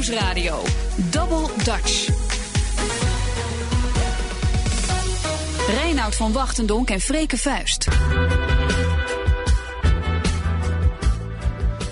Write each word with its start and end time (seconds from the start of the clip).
Nieuwsradio. 0.00 0.62
Double 1.10 1.46
Dutch. 1.64 2.08
Reinoud 5.82 6.14
van 6.16 6.32
Wachtendonk 6.32 6.90
en 6.90 7.00
Freke 7.00 7.38
Vuist. 7.38 7.84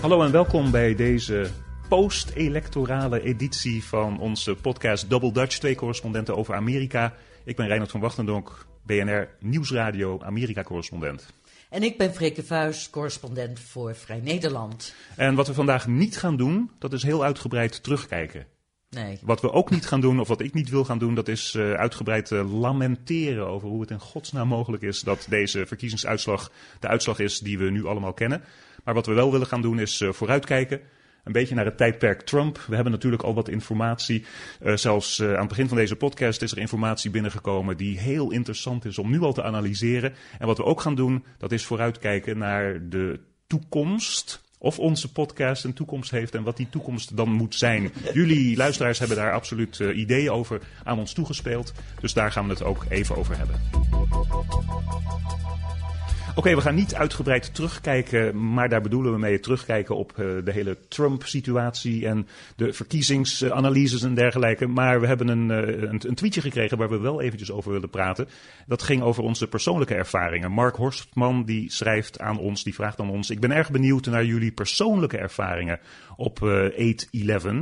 Hallo 0.01 0.23
en 0.23 0.33
welkom 0.33 0.71
bij 0.71 0.95
deze 0.95 1.51
post-electorale 1.89 3.23
editie 3.23 3.85
van 3.85 4.21
onze 4.21 4.55
podcast 4.55 5.11
Double 5.11 5.33
Dutch. 5.33 5.59
Twee 5.59 5.75
correspondenten 5.75 6.37
over 6.37 6.55
Amerika. 6.55 7.15
Ik 7.45 7.57
ben 7.57 7.67
Reinoud 7.67 7.91
van 7.91 8.01
Wachtendonk, 8.01 8.67
BNR 8.83 9.29
Nieuwsradio, 9.41 10.21
Amerika-correspondent. 10.21 11.38
En 11.71 11.83
ik 11.83 11.99
ben 11.99 12.15
Freke 12.15 12.43
Vuist, 12.43 12.91
correspondent 12.91 13.61
voor 13.61 13.95
Vrij 13.95 14.21
Nederland. 14.21 14.95
En 15.17 15.35
wat 15.35 15.47
we 15.47 15.55
vandaag 15.55 15.87
niet 15.87 16.17
gaan 16.17 16.37
doen, 16.37 16.71
dat 16.79 16.93
is 16.93 17.03
heel 17.03 17.25
uitgebreid 17.25 17.83
terugkijken. 17.83 18.47
Nee. 18.91 19.19
Wat 19.23 19.41
we 19.41 19.53
ook 19.53 19.71
niet 19.71 19.87
gaan 19.87 20.01
doen, 20.01 20.21
of 20.21 20.29
wat 20.29 20.41
ik 20.41 20.55
niet 20.55 20.69
wil 20.69 20.85
gaan 20.85 20.99
doen, 20.99 21.15
dat 21.15 21.29
is 21.29 21.55
uh, 21.55 21.73
uitgebreid 21.73 22.31
uh, 22.31 22.61
lamenteren 22.61 23.47
over 23.47 23.69
hoe 23.69 23.81
het 23.81 23.91
in 23.91 24.01
godsnaam 24.01 24.49
mogelijk 24.49 24.83
is 24.83 25.01
dat 25.01 25.27
deze 25.29 25.67
verkiezingsuitslag 25.67 26.51
de 26.81 26.89
uitslag 26.89 27.19
is 27.19 27.39
die 27.39 27.59
we 27.59 27.71
nu 27.71 27.87
allemaal 27.87 28.13
kennen. 28.13 28.45
Maar 28.85 28.95
wat 28.95 29.07
we 29.07 29.13
wel 29.13 29.33
willen 29.33 29.47
gaan 29.47 29.63
doen 29.63 29.79
is 29.79 30.01
uh, 30.01 30.13
vooruitkijken. 30.13 30.81
Een 31.29 31.35
beetje 31.35 31.55
naar 31.55 31.65
het 31.65 31.77
tijdperk 31.77 32.23
Trump. 32.23 32.59
We 32.67 32.75
hebben 32.75 32.93
natuurlijk 32.93 33.23
al 33.23 33.35
wat 33.35 33.49
informatie. 33.49 34.25
Uh, 34.63 34.77
zelfs 34.77 35.19
uh, 35.19 35.33
aan 35.33 35.39
het 35.39 35.49
begin 35.49 35.69
van 35.69 35.77
deze 35.77 35.97
podcast 35.97 36.43
is 36.43 36.53
er 36.53 36.59
informatie 36.59 37.11
binnengekomen 37.11 37.77
die 37.77 37.99
heel 37.99 38.31
interessant 38.31 38.85
is 38.85 38.99
om 38.99 39.11
nu 39.11 39.21
al 39.21 39.33
te 39.33 39.43
analyseren. 39.43 40.15
En 40.39 40.47
wat 40.47 40.57
we 40.57 40.65
ook 40.65 40.81
gaan 40.81 40.95
doen, 40.95 41.25
dat 41.39 41.53
is 41.53 41.65
vooruitkijken 41.65 42.39
naar 42.39 42.89
de 42.89 43.21
toekomst 43.47 44.43
of 44.59 44.79
onze 44.79 45.13
podcast 45.13 45.65
een 45.65 45.73
toekomst 45.73 46.11
heeft 46.11 46.35
en 46.35 46.43
wat 46.43 46.57
die 46.57 46.69
toekomst 46.71 47.17
dan 47.17 47.33
moet 47.33 47.55
zijn. 47.55 47.93
Jullie 48.13 48.57
luisteraars 48.57 48.99
hebben 48.99 49.17
daar 49.17 49.33
absoluut 49.33 49.79
uh, 49.79 49.99
ideeën 49.99 50.31
over 50.31 50.61
aan 50.85 50.99
ons 50.99 51.13
toegespeeld. 51.13 51.73
Dus 52.01 52.13
daar 52.13 52.33
gaan 52.33 52.45
we 52.45 52.51
het 52.51 52.63
ook 52.63 52.87
even 52.89 53.17
over 53.17 53.37
hebben. 53.37 53.61
Oké, 56.39 56.55
we 56.55 56.61
gaan 56.61 56.75
niet 56.75 56.95
uitgebreid 56.95 57.55
terugkijken, 57.55 58.53
maar 58.53 58.69
daar 58.69 58.81
bedoelen 58.81 59.13
we 59.13 59.19
mee 59.19 59.41
terugkijken 59.41 59.97
op 59.97 60.11
uh, 60.11 60.45
de 60.45 60.53
hele 60.53 60.79
Trump-situatie 60.89 62.07
en 62.07 62.29
de 62.57 62.73
verkiezingsanalyses 62.73 64.03
en 64.03 64.15
dergelijke. 64.15 64.67
Maar 64.67 65.01
we 65.01 65.07
hebben 65.07 65.29
een, 65.29 65.51
uh, 65.51 65.81
een, 65.83 66.01
een, 66.09 66.15
tweetje 66.15 66.41
gekregen 66.41 66.79
waar 66.79 66.89
we 66.89 66.99
wel 66.99 67.21
eventjes 67.21 67.51
over 67.51 67.73
willen 67.73 67.91
praten. 67.91 68.29
Dat 68.67 68.83
ging 68.83 69.03
over 69.03 69.23
onze 69.23 69.49
persoonlijke 69.49 69.95
ervaringen. 69.95 70.53
Mark 70.53 70.77
Horstman 70.77 71.45
die 71.45 71.73
schrijft 71.73 72.21
aan 72.21 72.39
ons, 72.39 72.65
die 72.65 72.75
vraagt 72.75 73.01
aan 73.01 73.11
ons: 73.11 73.31
Ik 73.31 73.41
ben 73.41 73.51
erg 73.51 73.71
benieuwd 73.71 74.07
naar 74.07 74.25
jullie 74.25 74.53
persoonlijke 74.53 75.19
ervaringen 75.19 75.81
op 76.17 76.41
uh, 76.43 76.95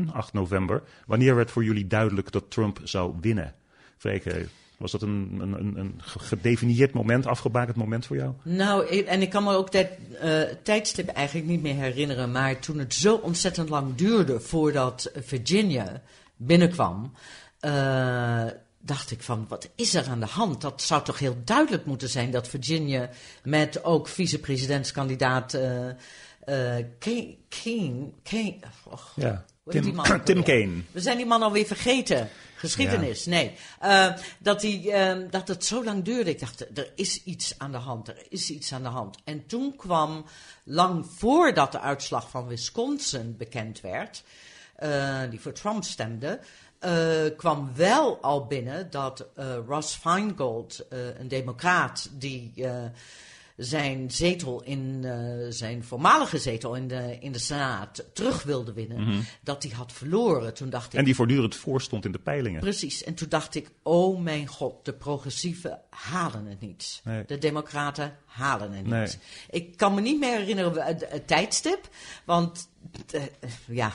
8-11, 0.06 0.12
8 0.12 0.32
november. 0.32 0.82
Wanneer 1.06 1.34
werd 1.34 1.50
voor 1.50 1.64
jullie 1.64 1.86
duidelijk 1.86 2.32
dat 2.32 2.50
Trump 2.50 2.80
zou 2.82 3.14
winnen? 3.20 3.54
Freke, 3.96 4.46
was 4.76 4.92
dat 4.92 5.02
een, 5.02 5.38
een, 5.40 5.78
een 5.78 5.94
gedefinieerd 5.96 6.92
moment, 6.92 7.26
afgebakend 7.26 7.76
moment 7.76 8.06
voor 8.06 8.16
jou? 8.16 8.32
Nou, 8.42 9.04
en 9.04 9.22
ik 9.22 9.30
kan 9.30 9.44
me 9.44 9.54
ook 9.54 9.72
dat 9.72 9.86
uh, 10.22 10.42
tijdstip 10.62 11.08
eigenlijk 11.08 11.46
niet 11.48 11.62
meer 11.62 11.74
herinneren. 11.74 12.30
Maar 12.30 12.58
toen 12.58 12.78
het 12.78 12.94
zo 12.94 13.14
ontzettend 13.14 13.68
lang 13.68 13.94
duurde 13.94 14.40
voordat 14.40 15.10
Virginia 15.14 16.02
binnenkwam. 16.36 17.12
Uh, 17.60 18.44
dacht 18.78 19.10
ik 19.10 19.22
van, 19.22 19.46
wat 19.48 19.68
is 19.74 19.94
er 19.94 20.08
aan 20.08 20.20
de 20.20 20.26
hand? 20.26 20.60
Dat 20.60 20.82
zou 20.82 21.04
toch 21.04 21.18
heel 21.18 21.36
duidelijk 21.44 21.84
moeten 21.84 22.08
zijn 22.08 22.30
dat 22.30 22.48
Virginia 22.48 23.10
met 23.42 23.84
ook 23.84 24.08
vicepresidentskandidaat 24.08 25.54
uh, 25.54 25.62
Kane, 26.98 27.36
Kane, 27.48 28.10
Kane 28.22 28.56
oh, 28.84 29.00
ja. 29.14 29.44
Tim, 29.68 30.00
Tim 30.24 30.42
Kaine. 30.42 30.82
We 30.90 31.00
zijn 31.00 31.16
die 31.16 31.26
man 31.26 31.42
alweer 31.42 31.66
vergeten. 31.66 32.28
Geschiedenis, 32.56 33.24
ja. 33.24 33.30
nee. 33.30 33.52
Uh, 33.84 34.12
dat, 34.38 34.60
die, 34.60 34.86
uh, 34.86 35.16
dat 35.30 35.48
het 35.48 35.64
zo 35.64 35.84
lang 35.84 36.04
duurde. 36.04 36.30
Ik 36.30 36.40
dacht, 36.40 36.78
er 36.78 36.92
is 36.94 37.24
iets 37.24 37.54
aan 37.58 37.72
de 37.72 37.78
hand, 37.78 38.08
er 38.08 38.22
is 38.28 38.50
iets 38.50 38.72
aan 38.72 38.82
de 38.82 38.88
hand. 38.88 39.18
En 39.24 39.46
toen 39.46 39.76
kwam, 39.76 40.24
lang 40.64 41.06
voordat 41.16 41.72
de 41.72 41.80
uitslag 41.80 42.30
van 42.30 42.46
Wisconsin 42.46 43.36
bekend 43.36 43.80
werd, 43.80 44.22
uh, 44.78 45.20
die 45.30 45.40
voor 45.40 45.52
Trump 45.52 45.84
stemde, 45.84 46.40
kwam 47.36 47.70
wel 47.74 48.18
al 48.22 48.46
binnen 48.46 48.90
dat 48.90 49.26
Ross 49.66 49.94
Feingold, 49.94 50.86
een 51.18 51.28
democraat 51.28 52.08
die 52.12 52.52
zijn 53.56 54.10
zetel 54.10 54.62
in 54.62 55.02
uh, 55.04 55.46
zijn 55.48 55.84
voormalige 55.84 56.38
zetel 56.38 56.74
in 56.74 56.88
de, 56.88 57.16
in 57.20 57.32
de 57.32 57.38
Senaat 57.38 58.04
terug 58.12 58.42
wilde 58.42 58.72
winnen, 58.72 59.00
mm 59.00 59.04
-hmm. 59.04 59.24
dat 59.42 59.62
hij 59.62 59.72
had 59.72 59.92
verloren. 59.92 60.54
Toen 60.54 60.70
dacht 60.70 60.92
ik. 60.92 60.98
En 60.98 61.04
die 61.04 61.14
voortdurend 61.14 61.54
voorstond 61.54 62.04
in 62.04 62.12
de 62.12 62.18
peilingen. 62.18 62.60
Precies. 62.60 63.04
En 63.04 63.14
toen 63.14 63.28
dacht 63.28 63.54
ik: 63.54 63.70
oh 63.82 64.20
mijn 64.20 64.46
god, 64.46 64.84
de 64.84 64.92
progressieven 64.92 65.80
halen 65.90 66.46
het 66.46 66.60
niet. 66.60 67.00
Nee. 67.04 67.24
De 67.26 67.38
Democraten 67.38 68.16
halen 68.26 68.72
het 68.72 68.82
niet. 68.82 68.92
Nee. 68.92 69.08
Ik 69.50 69.76
kan 69.76 69.94
me 69.94 70.00
niet 70.00 70.20
meer 70.20 70.38
herinneren 70.38 70.84
het, 70.84 71.06
het 71.08 71.26
tijdstip, 71.26 71.88
want 72.24 72.68
uh, 73.14 73.22
ja. 73.66 73.92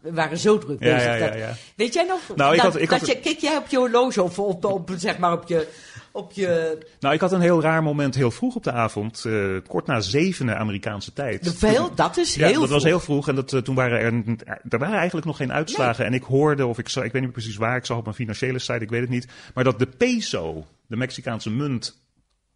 We 0.00 0.12
waren 0.12 0.38
zo 0.38 0.58
druk 0.58 0.78
bezig. 0.78 1.04
Ja, 1.04 1.14
ja, 1.14 1.26
dat, 1.26 1.38
ja. 1.38 1.54
weet 1.76 1.94
jij 1.94 2.04
nog? 2.04 2.36
Nou, 2.36 2.54
ik 2.54 2.62
dat, 2.62 2.72
had, 2.72 2.82
ik 2.82 2.88
dat 2.88 2.98
had... 2.98 3.08
je, 3.08 3.20
kijk 3.20 3.38
jij 3.38 3.56
op 3.56 3.66
je 3.66 3.76
horloge 3.76 4.22
of 4.22 4.38
op, 4.38 4.64
op, 4.64 4.90
zeg 4.96 5.18
maar 5.18 5.32
op 5.32 5.48
je, 5.48 5.68
op 6.12 6.32
je... 6.32 6.78
Nou, 7.00 7.14
ik 7.14 7.20
had 7.20 7.32
een 7.32 7.40
heel 7.40 7.62
raar 7.62 7.82
moment 7.82 8.14
heel 8.14 8.30
vroeg 8.30 8.54
op 8.54 8.64
de 8.64 8.72
avond. 8.72 9.24
Uh, 9.26 9.56
kort 9.66 9.86
na 9.86 10.00
zevenen 10.00 10.58
Amerikaanse 10.58 11.12
tijd. 11.12 11.52
Veel, 11.56 11.94
dat 11.94 12.16
is 12.16 12.34
ja, 12.34 12.40
heel 12.40 12.52
dat 12.52 12.62
vroeg. 12.62 12.70
was 12.70 12.84
heel 12.84 13.00
vroeg. 13.00 13.28
En 13.28 13.34
dat, 13.34 13.52
uh, 13.52 13.60
toen 13.60 13.74
waren 13.74 14.26
er, 14.26 14.58
er 14.68 14.78
waren 14.78 14.96
eigenlijk 14.96 15.26
nog 15.26 15.36
geen 15.36 15.52
uitslagen. 15.52 15.98
Nee. 15.98 16.06
En 16.06 16.14
ik 16.14 16.22
hoorde, 16.22 16.66
of 16.66 16.78
ik, 16.78 16.88
ik 16.88 16.94
weet 16.94 17.12
niet 17.12 17.22
meer 17.22 17.30
precies 17.30 17.56
waar, 17.56 17.76
ik 17.76 17.86
zag 17.86 17.96
op 17.96 18.06
een 18.06 18.14
financiële 18.14 18.58
site, 18.58 18.78
ik 18.78 18.90
weet 18.90 19.00
het 19.00 19.10
niet. 19.10 19.26
Maar 19.54 19.64
dat 19.64 19.78
de 19.78 19.86
peso, 19.86 20.66
de 20.86 20.96
Mexicaanse 20.96 21.50
munt, 21.50 22.00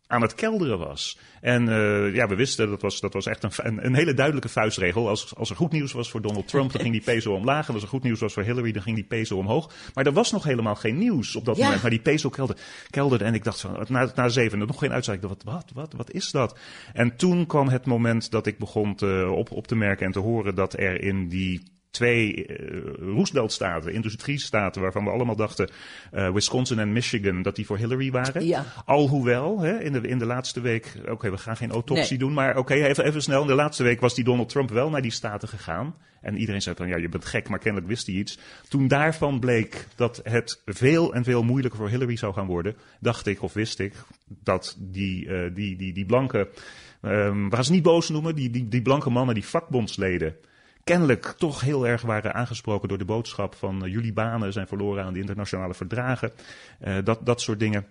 aan 0.07 0.23
het 0.23 0.35
kelderen 0.35 0.79
was. 0.79 1.19
En 1.41 1.69
uh, 1.69 2.15
ja, 2.15 2.29
we 2.29 2.35
wisten, 2.35 2.69
dat 2.69 2.83
was, 2.83 3.01
dat 3.01 3.13
was 3.13 3.27
echt 3.27 3.43
een, 3.43 3.87
een, 3.87 3.95
hele 3.95 4.15
duidelijke 4.15 4.49
vuistregel. 4.49 5.09
Als, 5.09 5.35
als 5.35 5.51
er 5.51 5.57
goed 5.57 5.73
nieuws 5.73 5.93
was 5.93 6.11
voor 6.11 6.23
Donald 6.23 6.49
Trump, 6.49 6.73
dan 6.73 6.81
ging 6.81 6.93
die 6.93 7.03
peso 7.03 7.35
omlaag. 7.35 7.69
En 7.69 7.75
als 7.75 7.83
er 7.83 7.89
goed 7.89 8.03
nieuws 8.03 8.21
was 8.21 8.33
voor 8.33 8.43
Hillary, 8.43 8.73
dan 8.73 8.83
ging 8.83 8.97
die 8.97 9.05
peso 9.05 9.37
omhoog. 9.37 9.73
Maar 9.95 10.07
er 10.07 10.13
was 10.13 10.33
nog 10.33 10.45
helemaal 10.45 10.75
geen 10.75 10.99
nieuws 10.99 11.37
op 11.37 11.45
dat 11.45 11.57
Ja. 11.57 11.63
moment. 11.63 11.83
Maar 11.83 11.91
die 11.91 12.01
peso 12.01 12.29
kelderde. 12.29 12.63
kelderde 12.91 13.25
en 13.25 13.35
ik 13.35 13.45
dacht 13.45 13.61
van, 13.61 13.85
na, 13.89 14.13
na 14.15 14.29
zeven, 14.29 14.59
nog 14.59 14.79
geen 14.79 14.91
dacht, 14.91 15.23
wat, 15.23 15.43
wat, 15.45 15.71
wat, 15.75 15.93
wat 15.93 16.11
is 16.11 16.31
dat? 16.31 16.59
En 16.93 17.17
toen 17.17 17.47
kwam 17.47 17.69
het 17.69 17.87
moment 17.87 18.31
dat 18.31 18.47
ik 18.47 18.59
begon 18.59 18.95
te, 18.95 19.33
op, 19.35 19.51
op 19.51 19.67
te 19.67 19.77
merken 19.77 20.07
en 20.07 20.13
te 20.13 20.19
horen 20.19 20.55
dat 20.55 20.79
er 20.79 21.01
in 21.01 21.29
die 21.29 21.63
twee 21.97 22.47
uh, 22.47 22.81
Roosevelt-staten, 22.99 23.93
industriestaten, 23.93 24.83
waarvan 24.83 25.05
we 25.05 25.11
allemaal 25.11 25.37
dachten, 25.37 25.69
uh, 26.15 26.33
Wisconsin 26.33 26.79
en 26.79 26.93
Michigan, 26.93 27.43
dat 27.43 27.57
die 27.57 27.67
voor 27.67 27.79
Hillary 27.79 28.11
waren. 28.11 28.47
Ja. 28.47 28.65
Alhoewel, 28.85 29.61
hè, 29.61 29.81
in, 29.81 29.93
de, 29.93 30.01
in 30.01 30.19
de 30.19 30.27
laatste 30.27 30.61
week, 30.61 30.97
oké, 31.01 31.11
okay, 31.11 31.31
we 31.31 31.39
gaan 31.39 31.57
geen 31.57 31.71
autopsie 31.71 32.09
Nee. 32.09 32.19
doen, 32.19 32.33
maar 32.33 32.51
oké, 32.51 32.59
okay, 32.59 32.83
even, 32.83 33.05
even 33.05 33.23
snel. 33.23 33.41
In 33.41 33.47
de 33.47 33.55
laatste 33.55 33.83
week 33.83 34.01
was 34.01 34.15
die 34.15 34.25
Donald 34.25 34.49
Trump 34.49 34.71
wel 34.71 34.91
naar 34.91 35.03
die 35.03 35.11
staten 35.11 35.49
gegaan. 35.49 35.95
En 36.21 36.37
iedereen 36.37 36.63
zei 36.63 36.77
van, 36.77 36.89
ja, 36.89 36.97
je 36.97 37.09
bent 37.09 37.25
gek, 37.25 37.49
maar 37.49 37.59
kennelijk 37.59 37.91
wist 37.91 38.07
hij 38.07 38.15
iets. 38.15 38.39
Toen 38.69 38.89
daarvan 38.89 39.41
bleek 39.41 39.87
dat 39.97 40.21
het 40.25 40.63
veel 40.65 41.15
en 41.15 41.25
veel 41.25 41.43
moeilijker 41.43 41.79
voor 41.79 41.89
Hillary 41.89 42.17
zou 42.17 42.33
gaan 42.33 42.47
worden, 42.47 42.77
dacht 43.01 43.27
ik, 43.27 43.43
of 43.43 43.53
wist 43.53 43.79
ik, 43.79 43.93
dat 44.43 44.77
die, 44.79 45.27
uh, 45.27 45.55
die, 45.55 45.77
die, 45.77 45.93
die 45.93 46.07
blanke, 46.07 46.49
um, 47.03 47.51
we 47.51 47.55
gaan 47.55 47.65
ze 47.65 47.73
niet 47.73 47.83
boos 47.83 48.09
noemen, 48.09 48.35
die, 48.35 48.51
die, 48.51 48.69
die 48.69 48.83
blanke 48.83 49.11
mannen, 49.11 49.35
die 49.35 49.45
vakbondsleden, 49.45 50.37
kennelijk 50.87 51.35
toch 51.39 51.61
heel 51.61 51.87
erg 51.87 52.03
waren 52.03 52.35
aangesproken 52.35 52.89
door 52.89 52.99
de 52.99 53.05
boodschap 53.05 53.55
van 53.55 53.85
uh, 53.85 53.93
jullie 53.93 54.13
banen 54.13 54.53
zijn 54.53 54.67
verloren 54.67 55.05
aan 55.05 55.13
de 55.13 55.19
internationale 55.21 55.75
verdragen. 55.75 56.33
Uh, 56.85 56.97
dat, 57.05 57.27
dat 57.27 57.41
soort 57.41 57.59
dingen. 57.59 57.87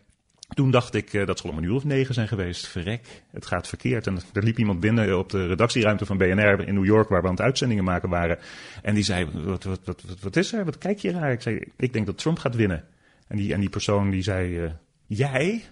Toen 0.53 0.71
dacht 0.71 0.93
ik, 0.93 1.13
uh, 1.13 1.25
dat 1.25 1.39
zal 1.39 1.49
om 1.49 1.57
een 1.57 1.63
uur 1.63 1.73
of 1.73 1.83
negen 1.83 2.13
zijn 2.13 2.27
geweest. 2.27 2.67
Verrek, 2.67 3.23
het 3.31 3.45
gaat 3.45 3.67
verkeerd. 3.67 4.07
En 4.07 4.19
er 4.33 4.43
liep 4.43 4.57
iemand 4.57 4.79
binnen 4.79 5.19
op 5.19 5.29
de 5.29 5.47
redactieruimte 5.47 6.05
van 6.05 6.17
BNR 6.17 6.67
in 6.67 6.73
New 6.73 6.85
York, 6.85 7.09
waar 7.09 7.21
we 7.21 7.27
aan 7.27 7.33
het 7.33 7.43
uitzendingen 7.43 7.83
maken 7.83 8.09
waren. 8.09 8.37
En 8.81 8.93
die 8.93 9.03
zei, 9.03 9.29
wat, 9.33 9.63
wat, 9.63 9.79
wat, 9.83 10.03
wat 10.21 10.35
is 10.35 10.53
er? 10.53 10.65
Wat 10.65 10.77
kijk 10.77 10.99
je 10.99 11.11
raar? 11.11 11.31
Ik 11.31 11.41
zei, 11.41 11.63
ik 11.77 11.93
denk 11.93 12.05
dat 12.05 12.17
Trump 12.17 12.39
gaat 12.39 12.55
winnen. 12.55 12.83
En 13.27 13.37
die, 13.37 13.53
en 13.53 13.59
die 13.59 13.69
persoon 13.69 14.09
die 14.09 14.23
zei, 14.23 14.71
jij? 15.05 15.63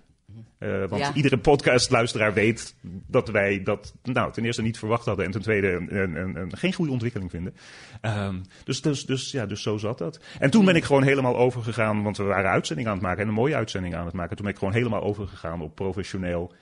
Uh, 0.60 0.86
want 0.86 1.02
Ja. 1.02 1.14
iedere 1.14 1.38
podcastluisteraar 1.38 2.34
weet 2.34 2.76
dat 3.08 3.30
wij 3.30 3.64
dat 3.64 3.94
nou, 4.04 4.34
ten 4.34 4.46
eerste 4.46 4.62
niet 4.62 4.78
verwacht 4.78 5.06
hadden 5.06 5.26
en 5.26 5.32
ten 5.32 5.42
tweede 5.42 5.68
een, 5.68 5.96
een, 5.96 6.36
een, 6.36 6.58
geen 6.58 6.74
goede 6.74 6.92
ontwikkeling 6.92 7.32
vinden. 7.32 7.56
Um, 8.02 8.42
dus, 8.64 8.82
dus, 8.82 9.06
dus, 9.06 9.32
ja, 9.32 9.46
dus 9.46 9.62
zo 9.62 9.78
zat 9.78 9.98
dat. 9.98 10.20
En 10.40 10.50
toen 10.50 10.66
ben 10.66 10.76
ik 10.76 10.84
gewoon 10.84 11.04
helemaal 11.04 11.38
overgegaan, 11.38 12.04
want 12.04 12.18
we 12.18 12.24
waren 12.24 12.50
uitzendingen 12.52 12.92
aan 12.92 12.98
het 12.98 13.06
maken 13.06 13.22
en 13.22 13.28
een 13.28 13.34
mooie 13.34 13.56
uitzending 13.56 13.96
aan 13.96 14.06
het 14.06 14.14
maken. 14.14 14.36
Toen 14.36 14.46
ben 14.46 14.54
ik 14.54 14.60
gewoon 14.60 14.74
helemaal 14.74 15.02
overgegaan 15.02 15.62
op 15.62 15.76
professioneel 15.76 16.54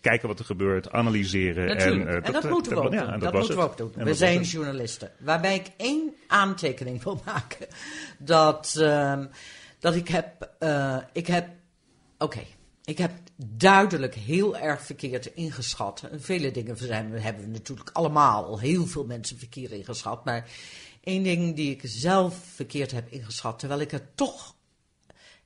kijken 0.00 0.28
wat 0.28 0.38
er 0.38 0.44
gebeurt, 0.44 0.92
analyseren. 0.92 1.66
Natuurlijk. 1.66 2.08
En, 2.08 2.14
En, 2.22 2.26
uh, 2.26 2.40
dat, 2.40 2.50
moeten 2.50 2.72
we 2.72 2.82
ook 2.82 2.92
ja, 2.92 3.00
doen. 3.04 3.12
en 3.12 3.20
Dat, 3.20 3.32
moeten 3.32 3.56
we 3.56 3.62
ook 3.62 3.76
doen. 3.76 3.92
En 3.96 4.04
we 4.04 4.14
zijn 4.14 4.42
journalisten. 4.42 5.10
Waarbij 5.18 5.54
ik 5.54 5.70
één 5.76 6.14
aantekening 6.26 7.02
wil 7.02 7.22
maken. 7.26 7.66
Dat, 8.18 8.76
ehm, 8.80 9.26
dat 9.78 9.94
ik 9.94 10.08
heb... 10.08 10.50
eh, 10.58 10.96
ik 11.12 11.26
heb... 11.26 11.48
Oké. 12.18 12.40
Ik 12.84 12.98
heb 12.98 13.12
duidelijk 13.36 14.14
heel 14.14 14.56
erg 14.56 14.82
verkeerd 14.82 15.26
ingeschat. 15.26 16.02
En 16.10 16.22
vele 16.22 16.50
dingen 16.50 16.76
zijn, 16.76 17.12
hebben 17.12 17.44
we 17.44 17.50
natuurlijk 17.50 17.90
allemaal 17.92 18.58
heel 18.58 18.86
veel 18.86 19.04
mensen 19.04 19.38
verkeerd 19.38 19.70
ingeschat. 19.70 20.24
Maar 20.24 20.50
één 21.00 21.22
ding 21.22 21.56
die 21.56 21.70
ik 21.70 21.80
zelf 21.84 22.36
verkeerd 22.54 22.90
heb 22.90 23.12
ingeschat, 23.12 23.58
terwijl 23.58 23.80
ik 23.80 23.92
er 23.92 24.14
toch 24.14 24.53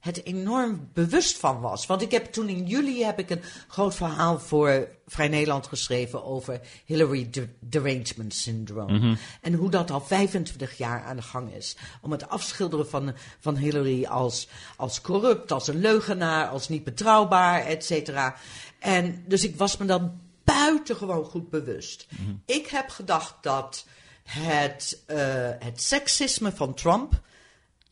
het 0.00 0.24
enorm 0.24 0.88
bewust 0.92 1.38
van 1.38 1.60
was. 1.60 1.86
Want 1.86 2.02
ik 2.02 2.10
heb 2.10 2.32
toen 2.32 2.48
in 2.48 2.66
juli 2.66 3.04
heb 3.04 3.18
ik 3.18 3.30
een 3.30 3.42
groot 3.68 3.94
verhaal 3.94 4.38
voor 4.40 4.88
Vrij 5.06 5.28
Nederland 5.28 5.66
geschreven 5.66 6.24
over 6.24 6.60
Hillary 6.84 7.30
de 7.30 7.48
Derangement 7.60 8.34
Syndrome. 8.34 9.16
En 9.40 9.54
hoe 9.54 9.70
dat 9.70 9.90
al 9.90 10.00
25 10.00 10.78
jaar 10.78 11.02
aan 11.02 11.16
de 11.16 11.22
gang 11.22 11.54
is. 11.54 11.76
Om 12.00 12.10
het 12.12 12.28
afschilderen 12.28 12.88
van, 12.88 13.14
van 13.40 13.56
Hillary 13.56 14.04
als, 14.04 14.48
als 14.76 15.00
corrupt, 15.00 15.52
als 15.52 15.68
een 15.68 15.80
leugenaar, 15.80 16.48
als 16.48 16.68
niet 16.68 16.84
betrouwbaar, 16.84 17.66
et 17.66 17.84
cetera. 17.84 18.36
En 18.78 19.24
dus 19.26 19.44
ik 19.44 19.56
was 19.56 19.76
me 19.76 19.84
dan 19.84 20.20
buitengewoon 20.44 21.24
goed 21.24 21.50
bewust. 21.50 22.06
Ik 22.44 22.66
heb 22.66 22.88
gedacht 22.88 23.34
dat 23.40 23.86
het, 24.22 25.02
eh, 25.06 25.50
het 25.58 25.82
seksisme 25.82 26.52
van 26.52 26.74
Trump, 26.74 27.20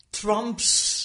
Trumps 0.09 0.96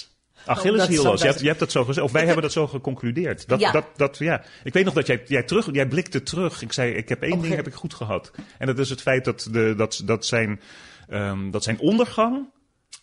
Achilleshiel 0.46 1.02
Oh, 1.02 1.08
was. 1.08 1.20
Je 1.20 1.26
hebt, 1.26 1.40
je 1.40 1.46
hebt 1.46 1.58
dat 1.58 1.70
zo 1.70 1.84
gezegd. 1.84 2.06
Of 2.06 2.12
wij 2.12 2.20
Ik 2.20 2.26
hebben 2.26 2.44
heb- 2.44 2.54
dat 2.54 2.64
zo 2.64 2.72
geconcludeerd. 2.74 3.48
Dat, 3.48 3.60
Ja. 3.60 3.70
dat, 3.72 3.84
dat, 3.96 4.18
ja. 4.18 4.44
Ik 4.64 4.72
weet 4.72 4.84
nog 4.84 4.94
dat 4.94 5.06
jij, 5.06 5.22
jij, 5.26 5.42
terug, 5.42 5.68
jij 5.72 5.86
blikte 5.86 6.22
terug. 6.22 6.62
Ik 6.62 6.72
zei, 6.72 6.92
ik 6.92 7.08
heb 7.08 7.22
één 7.22 7.40
ding 7.40 7.54
heb 7.54 7.66
ik 7.66 7.74
goed 7.74 7.94
gehad. 7.94 8.30
En 8.58 8.66
dat 8.66 8.78
is 8.78 8.90
het 8.90 9.02
feit 9.02 9.24
dat, 9.24 9.48
de, 9.50 9.74
dat, 9.76 10.02
dat, 10.04 10.26
zijn, 10.26 10.60
ehm, 11.08 11.50
dat 11.50 11.62
zijn 11.62 11.78
ondergang 11.78 12.48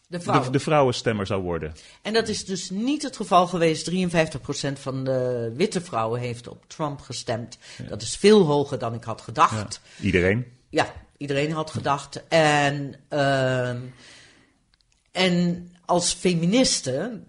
de 0.08 0.20
vrouw. 0.20 0.44
de, 0.44 0.50
de 0.50 0.60
vrouwenstemmer 0.60 1.26
zou 1.26 1.42
worden. 1.42 1.74
En 2.02 2.14
dat 2.14 2.28
is 2.28 2.46
dus 2.46 2.70
niet 2.70 3.04
het 3.04 3.16
geval 3.16 3.48
geweest. 3.48 3.86
53% 3.86 4.80
van 4.80 5.04
de 5.04 5.52
witte 5.56 5.82
vrouwen 5.82 6.20
heeft 6.20 6.48
op 6.48 6.64
Trump 6.68 7.00
gestemd. 7.02 7.58
Dat 7.90 8.02
is 8.02 8.16
veel 8.18 8.46
hoger 8.46 8.80
dan 8.80 8.94
ik 8.94 9.04
had 9.04 9.22
gedacht. 9.22 9.82
Iedereen. 10.02 10.46
Ja, 10.70 10.94
iedereen 11.18 11.52
had 11.52 11.72
gedacht. 11.72 12.24
En, 12.28 12.96
ehm, 13.10 13.78
en 15.12 15.70
als 15.90 16.14
feministe 16.14 17.20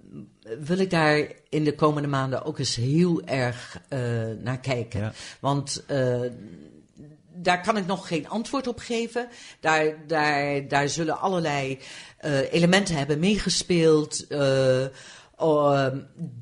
wil 0.61 0.79
ik 0.79 0.91
daar 0.91 1.27
in 1.49 1.65
de 1.65 1.75
komende 1.75 2.09
maanden 2.09 2.45
ook 2.45 2.59
eens 2.59 2.77
heel 2.77 3.23
erg 3.25 3.81
eh, 3.89 4.01
naar 4.43 4.61
kijken. 4.61 5.01
Ja. 5.01 5.12
Want 5.41 5.83
eh, 5.87 6.21
daar 7.35 7.62
kan 7.62 7.77
ik 7.77 7.87
nog 7.87 8.09
geen 8.09 8.29
antwoord 8.29 8.67
op 8.67 8.79
geven. 8.79 9.29
Daar, 9.61 10.07
daar, 10.07 10.69
daar 10.69 10.89
zullen 10.89 11.21
allerlei 11.21 11.79
eh, 12.17 12.53
elementen 12.53 12.95
hebben 12.97 13.19
meegespeeld. 13.19 14.27
eh, 14.27 14.85
oh, 15.37 15.87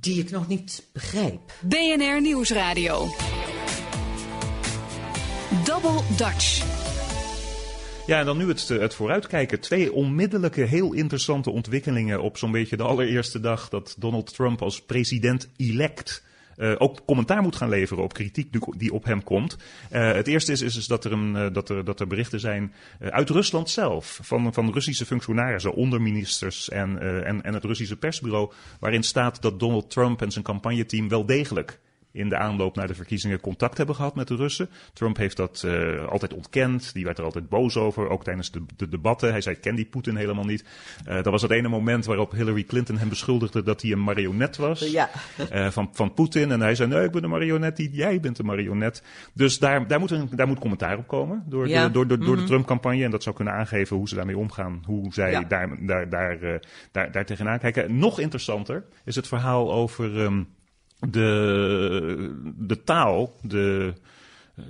die 0.00 0.20
ik 0.20 0.30
nog 0.30 0.48
niet 0.48 0.86
begrijp. 0.92 1.52
BNR 1.60 2.20
Nieuwsradio. 2.20 3.08
Double 5.64 6.00
Dutch. 6.16 6.77
Ja, 8.08 8.18
en 8.18 8.26
dan 8.26 8.36
nu 8.36 8.48
het, 8.48 8.70
eh, 8.70 8.78
het 8.78 8.94
vooruitkijken. 8.94 9.60
Twee 9.60 9.92
onmiddellijke, 9.92 10.60
heel 10.60 10.92
interessante 10.92 11.50
ontwikkelingen 11.50 12.22
op 12.22 12.36
zo'n 12.38 12.52
beetje 12.52 12.76
de 12.76 12.82
allereerste 12.82 13.40
dag 13.40 13.68
dat 13.68 13.96
Donald 13.98 14.34
Trump 14.34 14.62
als 14.62 14.82
president-elect 14.82 16.26
eh, 16.56 16.74
ook 16.78 17.04
commentaar 17.06 17.42
moet 17.42 17.56
gaan 17.56 17.68
leveren 17.68 18.02
op 18.04 18.12
kritiek 18.12 18.56
die- 18.76 18.92
op 18.92 19.04
hem 19.04 19.22
komt. 19.22 19.56
Eh, 19.90 20.12
het 20.12 20.26
eerste 20.26 20.52
is, 20.52 20.62
is, 20.62 20.86
dat, 20.86 21.04
er 21.04 21.12
een, 21.12 21.52
dat, 21.52 21.68
er, 21.68 21.84
dat 21.84 22.00
er 22.00 22.06
berichten 22.06 22.40
zijn 22.40 22.72
uit 23.00 23.30
Rusland 23.30 23.70
zelf, 23.70 24.18
van, 24.22 24.52
van 24.52 24.72
Russische 24.72 25.06
functionarissen, 25.06 25.74
onderministers 25.74 26.68
en, 26.68 27.02
en, 27.24 27.42
en 27.42 27.54
het 27.54 27.64
Russische 27.64 27.96
persbureau, 27.96 28.52
waarin 28.80 29.02
staat 29.02 29.42
dat 29.42 29.60
Donald 29.60 29.90
Trump 29.90 30.22
en 30.22 30.30
zijn 30.30 30.44
campagneteam 30.44 31.08
wel 31.08 31.26
degelijk 31.26 31.78
in 32.12 32.28
de 32.28 32.36
aanloop 32.36 32.76
naar 32.76 32.86
de 32.86 32.94
verkiezingen 32.94 33.40
contact 33.40 33.76
hebben 33.76 33.94
gehad 33.94 34.14
met 34.14 34.28
de 34.28 34.36
Russen. 34.36 34.68
Trump 34.92 35.16
heeft 35.16 35.36
dat 35.36 35.62
eh, 35.66 36.06
altijd 36.06 36.34
ontkend. 36.34 36.92
Die 36.94 37.04
werd 37.04 37.18
er 37.18 37.24
altijd 37.24 37.48
boos 37.48 37.76
over, 37.76 38.08
ook 38.08 38.24
tijdens 38.24 38.50
de, 38.50 38.62
de 38.76 38.88
debatten. 38.88 39.30
Hij 39.30 39.40
zei, 39.40 39.54
ik 39.54 39.60
ken 39.60 39.74
die 39.74 39.84
Poetin 39.84 40.16
helemaal 40.16 40.44
niet. 40.44 40.64
Eh, 41.04 41.14
dat 41.14 41.26
was 41.26 41.42
het 41.42 41.50
ene 41.50 41.68
moment 41.68 42.04
waarop 42.04 42.32
Hillary 42.32 42.64
Clinton 42.64 42.98
hem 42.98 43.08
beschuldigde 43.08 43.62
dat 43.62 43.82
hij 43.82 43.92
een 43.92 44.02
marionet 44.02 44.56
was 44.56 44.90
Ja. 44.90 45.10
eh, 45.50 45.70
van, 45.70 45.88
van 45.92 46.14
Poetin. 46.14 46.52
En 46.52 46.60
hij 46.60 46.74
zei, 46.74 46.88
nee, 46.88 47.04
ik 47.04 47.10
ben 47.10 47.24
een 47.24 47.30
marionet 47.30 47.88
jij 47.92 48.20
bent 48.20 48.38
een 48.38 48.46
marionet. 48.46 49.02
Dus 49.34 49.58
daar, 49.58 49.86
daar, 49.86 49.98
moet, 50.00 50.10
een, 50.10 50.28
daar 50.30 50.46
moet 50.46 50.58
commentaar 50.58 50.98
op 50.98 51.06
komen 51.06 51.42
door, 51.46 51.68
Ja. 51.68 51.86
de, 51.86 51.92
door, 51.92 52.06
door, 52.06 52.18
door 52.18 52.36
de 52.36 52.44
Trump-campagne. 52.44 53.04
En 53.04 53.10
dat 53.10 53.22
zou 53.22 53.34
kunnen 53.36 53.54
aangeven 53.54 53.96
hoe 53.96 54.08
ze 54.08 54.14
daarmee 54.14 54.38
omgaan, 54.38 54.82
hoe 54.84 55.12
zij 55.12 55.30
Ja. 55.30 55.40
daar, 55.40 55.76
daar, 55.86 56.08
daar, 56.08 56.60
daar, 56.92 57.12
daar 57.12 57.24
tegenaan 57.24 57.58
kijken. 57.58 57.98
Nog 57.98 58.18
interessanter 58.20 58.84
is 59.04 59.16
het 59.16 59.28
verhaal 59.28 59.72
over 59.72 60.20
ehm, 60.24 60.42
de, 61.00 62.34
de 62.56 62.84
taal, 62.84 63.36
de 63.42 63.94
eh, 64.56 64.64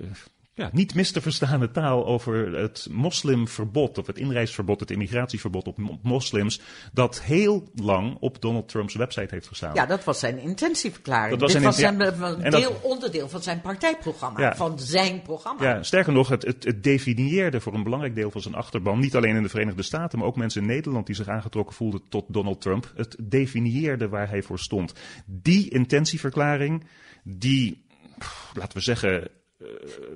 ja, 0.59 0.71
niet 0.73 0.95
mis 0.95 1.11
te 1.11 1.21
verstaande 1.21 1.71
taal 1.71 2.07
over 2.07 2.59
het 2.59 2.87
moslimverbod, 2.91 3.99
of 3.99 4.07
het 4.07 4.19
inreisverbod, 4.19 4.81
het 4.81 4.91
immigratieverbod 4.91 5.67
op 5.67 5.79
mo- 5.79 5.99
moslims, 6.03 6.61
dat 6.93 7.23
heel 7.23 7.69
lang 7.75 8.17
op 8.21 8.41
Donald 8.43 8.69
Trumps 8.69 8.95
website 8.95 9.27
heeft 9.35 9.47
gestaan. 9.47 9.75
Ja, 9.75 9.87
dat 9.87 10.05
was 10.05 10.19
zijn 10.19 10.39
intentieverklaring. 10.39 11.31
Dat 11.31 11.41
was 11.41 11.53
Dit 11.53 11.63
zijn 11.63 11.73
was 11.73 11.83
in- 11.83 12.19
zijn 12.21 12.39
ja. 12.39 12.45
eh, 12.45 12.51
dat- 12.51 12.61
deel, 12.61 12.81
onderdeel 12.83 13.29
van 13.29 13.43
zijn 13.43 13.61
partijprogramma. 13.61 14.41
Ja. 14.41 14.57
Van 14.57 14.79
zijn 14.79 15.23
programma. 15.23 15.63
Ja, 15.63 15.83
sterker 15.83 16.13
nog, 16.13 16.29
het, 16.29 16.43
het, 16.43 16.65
het 16.65 16.83
definieerde 16.83 17.61
voor 17.61 17.75
een 17.75 17.83
belangrijk 17.83 18.15
deel 18.15 18.31
van 18.31 18.41
zijn 18.41 18.55
achterban, 18.55 18.99
niet 18.99 19.17
alleen 19.17 19.37
in 19.37 19.43
de 19.43 19.49
Verenigde 19.49 19.83
Staten, 19.83 20.19
maar 20.19 20.29
ook 20.29 20.37
mensen 20.37 20.61
in 20.61 20.67
Nederland 20.67 21.07
die 21.07 21.15
zich 21.15 21.29
aangetrokken 21.29 21.75
voelden 21.75 22.01
tot 22.09 22.25
Donald 22.29 22.61
Trump. 22.61 22.93
Het 22.97 23.17
definieerde 23.23 24.09
waar 24.09 24.29
hij 24.29 24.43
voor 24.43 24.59
stond. 24.59 24.93
Die 25.27 25.71
intentieverklaring, 25.71 26.85
die, 27.23 27.85
laten 28.55 28.77
we 28.79 28.83
zeggen, 28.85 29.29
eh, 29.59 29.67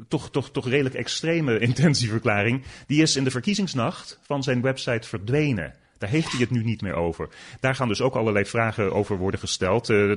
toch, 0.09 0.31
toch, 0.31 0.51
toch 0.51 0.69
redelijk 0.69 0.95
extreme 0.95 1.59
intentieverklaring, 1.69 2.63
die 2.87 3.03
is 3.03 3.17
in 3.17 3.25
de 3.25 3.31
verkiezingsnacht 3.31 4.19
van 4.23 4.43
zijn 4.43 4.63
website 4.63 5.09
verdwenen. 5.09 5.75
Daar 5.99 6.11
heeft 6.11 6.31
hij 6.31 6.41
het 6.41 6.51
nu 6.51 6.65
niet 6.65 6.83
meer 6.83 6.95
over. 6.95 7.29
Daar 7.61 7.75
gaan 7.75 7.89
dus 7.89 8.01
ook 8.01 8.15
allerlei 8.15 8.45
vragen 8.45 8.93
over 8.93 9.17
worden 9.17 9.41
gesteld. 9.41 9.91
Eh, 9.91 10.11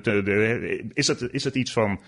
is, 0.93 1.07
het, 1.07 1.21
is 1.31 1.43
het 1.43 1.55
iets 1.55 1.73
van, 1.73 2.01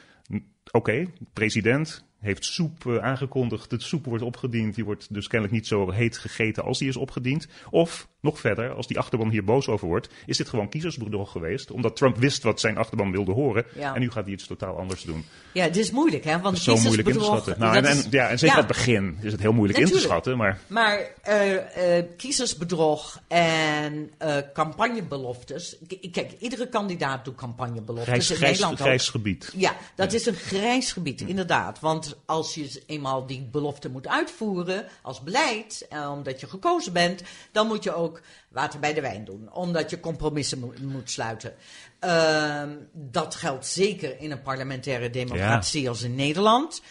oké, 0.72 1.06
president 1.34 2.06
heeft 2.20 2.46
soep 2.46 2.86
eh, 2.86 2.98
aangekondigd, 2.98 3.70
de 3.70 3.82
soep 3.82 4.06
wordt 4.06 4.24
opgediend, 4.24 4.76
die 4.76 4.86
wordt 4.86 5.14
dus 5.14 5.28
kennelijk 5.28 5.58
niet 5.58 5.68
zo 5.68 5.92
heet 5.92 6.18
gegeten 6.18 6.64
als 6.64 6.80
die 6.80 6.88
is 6.88 6.98
opgediend. 6.98 7.48
Of, 7.70 8.08
nog 8.22 8.40
verder, 8.40 8.74
als 8.74 8.88
die 8.88 9.00
achterban 9.00 9.30
hier 9.30 9.44
boos 9.44 9.68
over 9.68 9.88
wordt, 9.88 10.10
is 10.26 10.38
dit 10.38 10.50
gewoon 10.50 10.70
kiezersbedrog 10.70 11.32
geweest, 11.32 11.72
omdat 11.72 11.96
Trump 11.96 12.18
wist 12.18 12.44
wat 12.44 12.60
zijn 12.60 12.78
achterban 12.78 13.12
wilde 13.12 13.32
horen 13.32 13.66
Ja. 13.76 13.94
en 13.94 14.00
nu 14.00 14.12
gaat 14.12 14.24
hij 14.24 14.34
iets 14.34 14.48
totaal 14.48 14.78
anders 14.78 15.04
doen. 15.04 15.26
Ja, 15.52 15.64
het 15.64 15.78
is 15.78 15.92
moeilijk, 15.92 16.24
hè? 16.24 16.40
Want 16.40 16.60
Zo 16.60 16.78
moeilijk 16.78 17.08
in 17.08 17.14
te 17.14 17.24
schatten. 17.24 17.56
Nou, 17.60 17.76
en, 17.76 18.04
ja, 18.10 18.28
en 18.30 18.40
zeker 18.40 18.56
ja. 18.56 18.62
aan 18.62 18.68
het 18.68 18.78
begin 18.78 19.18
is 19.22 19.32
het 19.32 19.42
heel 19.42 19.54
moeilijk 19.54 19.80
in 19.80 19.86
te 19.86 20.00
schatten, 20.00 20.38
maar... 20.38 20.60
Maar 20.68 21.00
eh, 21.22 21.98
eh, 21.98 22.06
kiezersbedrog 22.18 23.22
en 23.28 24.12
eh, 24.18 24.38
campagnebeloftes. 24.54 25.78
Kijk, 26.12 26.32
iedere 26.40 26.70
kandidaat 26.70 27.26
doet 27.26 27.36
campagnebeloftes. 27.36 28.08
Grijs, 28.08 28.30
in 28.30 28.36
grijs, 28.36 28.52
Nederland 28.52 28.80
grijs 28.80 29.10
gebied. 29.10 29.54
Ja, 29.56 29.76
dat 29.96 30.14
is 30.14 30.26
een 30.26 30.36
grijs 30.58 30.92
gebied, 30.92 31.22
inderdaad. 31.22 31.80
Want 31.80 32.18
als 32.26 32.56
je 32.56 32.84
eenmaal 32.86 33.26
die 33.26 33.42
belofte 33.52 33.90
moet 33.90 34.08
uitvoeren 34.08 34.86
als 35.02 35.22
beleid, 35.22 35.86
eh, 35.90 36.12
omdat 36.12 36.40
je 36.40 36.48
gekozen 36.48 36.94
bent, 36.94 37.22
dan 37.52 37.68
moet 37.68 37.84
je 37.84 37.94
ook 37.94 38.22
water 38.50 38.80
bij 38.80 38.94
de 38.94 39.02
wijn 39.02 39.26
doen. 39.26 39.50
Omdat 39.54 39.90
je 39.90 40.00
compromissen 40.00 40.60
mo- 40.60 40.74
moet 40.82 41.12
sluiten. 41.12 41.54
Ehm, 42.00 42.70
dat 42.94 43.36
geldt 43.36 43.66
zeker 43.68 44.20
in 44.20 44.32
een 44.32 44.42
parlementaire 44.42 45.10
democratie 45.10 45.90
als 45.90 46.02
in 46.02 46.16
Nederland. 46.16 46.82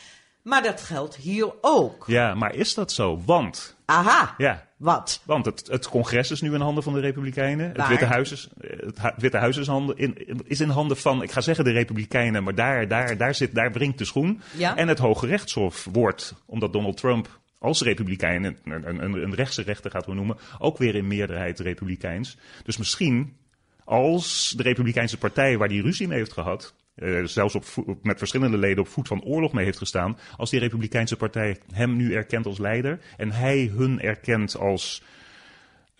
Maar 0.47 0.63
dat 0.63 0.83
geldt 0.83 1.17
hier 1.17 1.53
ook. 1.61 2.05
Ja, 2.07 2.35
maar 2.35 2.55
is 2.55 2.75
dat 2.75 2.93
zo? 2.93 3.23
Want, 3.25 3.77
Aha, 3.85 4.35
ja, 4.39 4.67
wat? 4.77 5.23
want 5.25 5.45
het, 5.45 5.67
het 5.67 5.89
congres 5.89 6.31
is 6.31 6.41
nu 6.41 6.55
in 6.55 6.61
handen 6.61 6.83
van 6.83 6.93
de 6.93 7.01
Republikeinen. 7.01 7.73
Het? 7.73 7.89
Witte 7.89 8.05
Huis, 8.05 8.33
is, 8.33 8.49
het 8.61 9.01
Witte 9.17 9.37
Huis 9.37 9.57
is, 9.57 9.67
handen, 9.67 9.97
in, 9.97 10.43
is 10.45 10.61
in 10.61 10.69
handen 10.69 10.97
van, 10.97 11.23
ik 11.23 11.31
ga 11.31 11.41
zeggen 11.41 11.65
de 11.65 11.71
Republikeinen, 11.71 12.43
maar 12.43 12.55
daar, 12.55 12.89
daar, 12.89 13.17
daar, 13.17 13.35
zit, 13.35 13.55
daar 13.55 13.73
wringt 13.73 13.99
de 13.99 14.05
schoen. 14.05 14.41
Ja. 14.57 14.77
En 14.77 14.89
het 14.89 14.99
Hoge 14.99 15.27
Rechtshof 15.27 15.89
wordt, 15.93 16.35
omdat 16.47 16.73
Donald 16.73 16.97
Trump 16.97 17.41
als 17.59 17.83
republikein, 17.83 18.45
een, 18.45 18.59
een, 18.65 19.05
een, 19.05 19.23
een 19.23 19.35
rechtse 19.35 19.63
rechter 19.63 19.91
gaat 19.91 20.07
we 20.07 20.15
noemen, 20.15 20.37
ook 20.59 20.79
weer 20.79 20.95
in 20.95 21.07
meerderheid 21.07 21.61
republikeins. 21.61 22.37
Dus 22.65 22.77
misschien 22.77 23.37
als 23.85 24.55
de 24.57 24.63
Republikeinse 24.63 25.19
partij 25.19 25.59
waar 25.59 25.69
die 25.69 25.83
ruzie 25.83 26.09
mee 26.09 26.19
heeft 26.19 26.33
gehad, 26.33 26.75
eh, 26.97 27.25
zelfs 27.25 27.55
op 27.55 27.65
met 28.03 28.19
verschillende 28.19 28.59
leden 28.59 28.83
op 28.83 28.89
voet 28.89 29.09
van 29.09 29.25
oorlog 29.25 29.53
mee 29.53 29.65
heeft 29.65 29.79
gestaan, 29.79 30.19
als 30.37 30.51
die 30.51 30.61
Republikeinse 30.61 31.17
partij 31.17 31.59
hem 31.73 31.97
nu 31.97 32.15
erkent 32.15 32.47
als 32.47 32.59
leider 32.59 33.01
en 33.17 33.33
hij 33.33 33.71
hun 33.77 34.01
erkent 34.01 34.57
als 34.57 35.03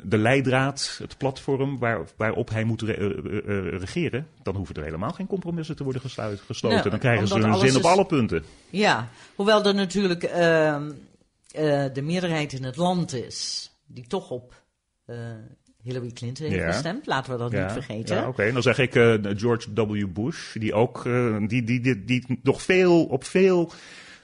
de 0.03 0.19
leidraad, 0.19 0.97
het 0.99 1.17
platform 1.17 1.79
waar, 1.79 2.01
waarop 2.17 2.51
hij 2.51 2.65
moet 2.65 2.83
re- 2.83 2.93
eh, 2.93 3.39
eh, 3.39 3.79
regeren, 3.79 4.27
dan 4.43 4.57
hoeven 4.57 4.75
er 4.75 4.83
helemaal 4.85 5.11
geen 5.11 5.27
compromissen 5.27 5.77
te 5.77 5.83
worden 5.83 6.01
gesluit, 6.01 6.41
gesloten. 6.41 6.79
Nou, 6.79 6.91
dan 6.91 6.99
krijgen 6.99 7.29
ze 7.29 7.39
hun 7.39 7.59
zin 7.59 7.77
op 7.77 7.85
alle 7.85 8.07
punten. 8.07 8.45
Ja, 8.71 9.09
hoewel 9.35 9.65
er 9.65 9.75
natuurlijk 9.75 10.23
ehm, 10.23 10.91
eh, 11.51 11.85
de 11.93 12.03
meerderheid 12.03 12.53
in 12.53 12.65
het 12.65 12.77
land 12.77 13.13
is 13.13 13.71
die 13.87 14.07
toch 14.07 14.31
op 14.31 14.65
Hillary 15.87 16.11
Clinton 16.13 16.47
heeft 16.47 16.59
Ja. 16.59 16.73
gestemd. 16.73 17.07
Laten 17.07 17.33
we 17.33 17.39
dat 17.39 17.53
niet 17.53 17.73
vergeten. 17.73 18.17
Ja, 18.17 18.29
Oké, 18.29 18.53
dan 18.53 18.63
zeg 18.63 18.79
ik 18.79 18.95
eh, 18.95 19.15
George 19.37 19.73
W. 19.75 20.07
Bush, 20.13 20.55
die 20.55 20.75
ook, 20.75 21.07
eh, 21.07 21.37
die, 21.47 21.65
die, 21.65 21.81
die, 21.81 22.05
die 22.05 22.41
nog 22.43 22.63
veel, 22.63 23.05
op 23.05 23.25
veel 23.25 23.73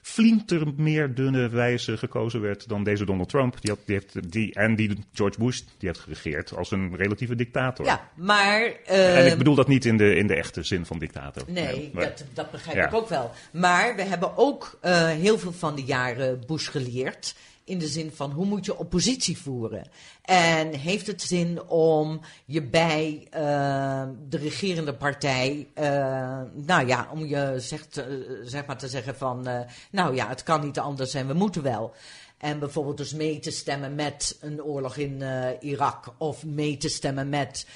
flinter 0.03 0.67
meer 0.77 1.15
dunne 1.15 1.49
wijze 1.49 1.97
gekozen 1.97 2.41
werd 2.41 2.69
dan 2.69 2.85
deze 2.85 3.05
Donald 3.05 3.29
Trump. 3.29 3.61
Die 3.61 3.71
had, 3.71 3.79
die 3.85 3.95
heeft, 3.95 4.33
die, 4.33 4.55
en 4.55 4.77
die 4.77 4.99
George 5.13 5.39
Bush, 5.39 5.59
die 5.79 5.89
heeft 5.89 6.01
geregeerd 6.01 6.57
als 6.57 6.71
een 6.71 6.97
relatieve 6.97 7.35
dictator. 7.35 7.87
Ja, 7.87 8.09
maar... 8.15 8.63
en 8.85 9.27
ik 9.27 9.33
eh, 9.33 9.39
bedoel 9.39 9.55
dat 9.55 9.69
niet 9.69 9.85
in 9.85 9.97
de, 9.97 10.15
in 10.15 10.27
de 10.27 10.35
echte 10.35 10.63
zin 10.63 10.87
van 10.87 10.99
dictator. 10.99 11.43
Nee, 11.47 11.91
maar- 11.93 12.05
dat, 12.05 12.25
dat 12.35 12.51
begrijp 12.51 12.77
Ja. 12.77 12.87
ik 12.87 12.95
ook 12.95 13.09
wel. 13.09 13.31
Maar 13.53 13.97
we 13.97 14.03
hebben 14.03 14.37
ook 14.37 14.79
eh, 14.81 15.07
heel 15.09 15.39
veel 15.39 15.53
van 15.53 15.75
de 15.77 15.83
jaren 15.85 16.43
Bush 16.47 16.69
geleerd. 16.71 17.35
In 17.73 17.79
de 17.79 17.89
zin 17.89 18.13
van 18.15 18.31
hoe 18.31 18.47
moet 18.47 18.65
je 18.65 18.79
oppositie 18.79 19.39
voeren? 19.39 19.89
En 20.23 20.75
heeft 20.75 21.07
het 21.07 21.23
zin 21.23 21.63
om 21.63 22.21
je 22.45 22.63
bij 22.63 23.27
eh, 23.31 24.05
de 24.29 24.37
regerende 24.37 24.95
partij, 24.95 25.69
eh, 25.75 26.41
nou 26.53 26.87
ja, 26.87 27.09
om 27.13 27.27
je 27.27 27.55
zegt, 27.59 27.97
eh, 27.97 28.05
zeg 28.45 28.67
maar 28.67 28.79
te 28.79 28.89
zeggen 28.89 29.17
van, 29.17 29.47
eh, 29.47 29.61
nou 29.91 30.15
ja, 30.15 30.29
het 30.29 30.43
kan 30.43 30.61
niet 30.65 30.79
anders 30.79 31.15
en 31.15 31.27
we 31.27 31.33
moeten 31.33 31.63
wel. 31.63 31.95
En 32.39 32.59
bijvoorbeeld 32.59 32.97
dus 32.97 33.13
mee 33.13 33.39
te 33.39 33.51
stemmen 33.51 33.95
met 33.95 34.39
een 34.41 34.63
oorlog 34.63 34.97
in 34.97 35.23
eh, 35.23 35.49
Irak. 35.61 36.15
Of 36.19 36.45
mee 36.45 36.77
te 36.77 36.89
stemmen 36.89 37.29
met 37.29 37.67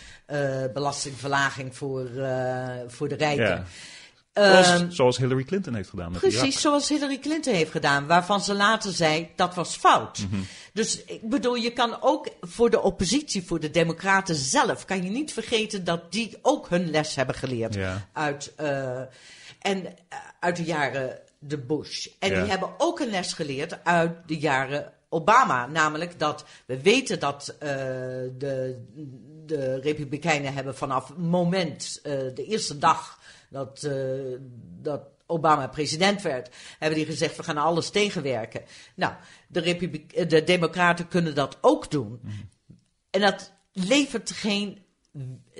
belastingverlaging 0.72 1.76
voor, 1.76 2.08
voor 2.86 3.08
de 3.08 3.14
rijken. 3.14 3.66
Ehm, 4.36 4.64
Zoals, 4.64 4.94
zoals 4.94 5.16
Hillary 5.16 5.44
Clinton 5.44 5.74
heeft 5.74 5.88
gedaan 5.88 6.10
met 6.10 6.20
Precies 6.20 6.40
Irak. 6.40 6.52
zoals 6.52 6.88
Hillary 6.88 7.18
Clinton 7.18 7.54
heeft 7.54 7.70
gedaan, 7.70 8.06
waarvan 8.06 8.40
ze 8.40 8.54
later 8.54 8.92
zei 8.92 9.28
dat 9.36 9.54
was 9.54 9.76
fout. 9.76 10.18
Mhm. 10.18 10.40
Dus 10.72 11.04
ik 11.04 11.28
bedoel, 11.28 11.54
je 11.54 11.70
kan 11.72 11.96
ook 12.00 12.28
voor 12.40 12.70
de 12.70 12.82
oppositie, 12.82 13.46
voor 13.46 13.60
de 13.60 13.70
Democraten 13.70 14.34
zelf, 14.34 14.84
kan 14.84 15.02
je 15.04 15.10
niet 15.10 15.32
vergeten 15.32 15.84
dat 15.84 16.12
die 16.12 16.38
ook 16.42 16.68
hun 16.68 16.90
les 16.90 17.14
hebben 17.14 17.34
geleerd 17.34 17.74
Ja. 17.74 18.08
uit, 18.12 18.52
eh, 18.56 18.98
en, 19.60 19.86
eh, 19.86 20.18
uit 20.40 20.56
de 20.56 20.64
jaren 20.64 21.18
de 21.38 21.58
Bush. 21.58 22.06
En 22.18 22.30
Ja. 22.30 22.40
die 22.40 22.50
hebben 22.50 22.68
ook 22.78 23.00
een 23.00 23.10
les 23.10 23.32
geleerd 23.32 23.84
uit 23.84 24.12
de 24.26 24.38
jaren 24.38 24.92
Obama. 25.08 25.66
Namelijk 25.66 26.18
dat 26.18 26.44
we 26.66 26.80
weten 26.82 27.20
dat 27.20 27.54
eh, 27.58 27.68
de, 28.38 28.84
de 29.46 29.80
Republikeinen 29.80 30.54
hebben 30.54 30.76
vanaf 30.76 31.08
het 31.08 31.18
moment, 31.18 32.00
de 32.02 32.44
eerste 32.48 32.78
dag 32.78 33.18
dat, 33.56 33.82
eh, 33.82 33.92
dat 34.82 35.02
Obama 35.26 35.66
president 35.66 36.22
werd, 36.22 36.54
hebben 36.78 36.98
die 36.98 37.06
gezegd: 37.06 37.36
we 37.36 37.42
gaan 37.42 37.56
alles 37.56 37.90
tegenwerken. 37.90 38.62
Nou, 38.94 39.12
de, 39.48 39.62
eh, 40.14 40.28
de 40.28 40.44
Democraten 40.44 41.08
kunnen 41.08 41.34
dat 41.34 41.58
ook 41.60 41.90
doen. 41.90 42.20
En 43.10 43.20
dat 43.20 43.52
levert 43.72 44.30
geen. 44.30 44.84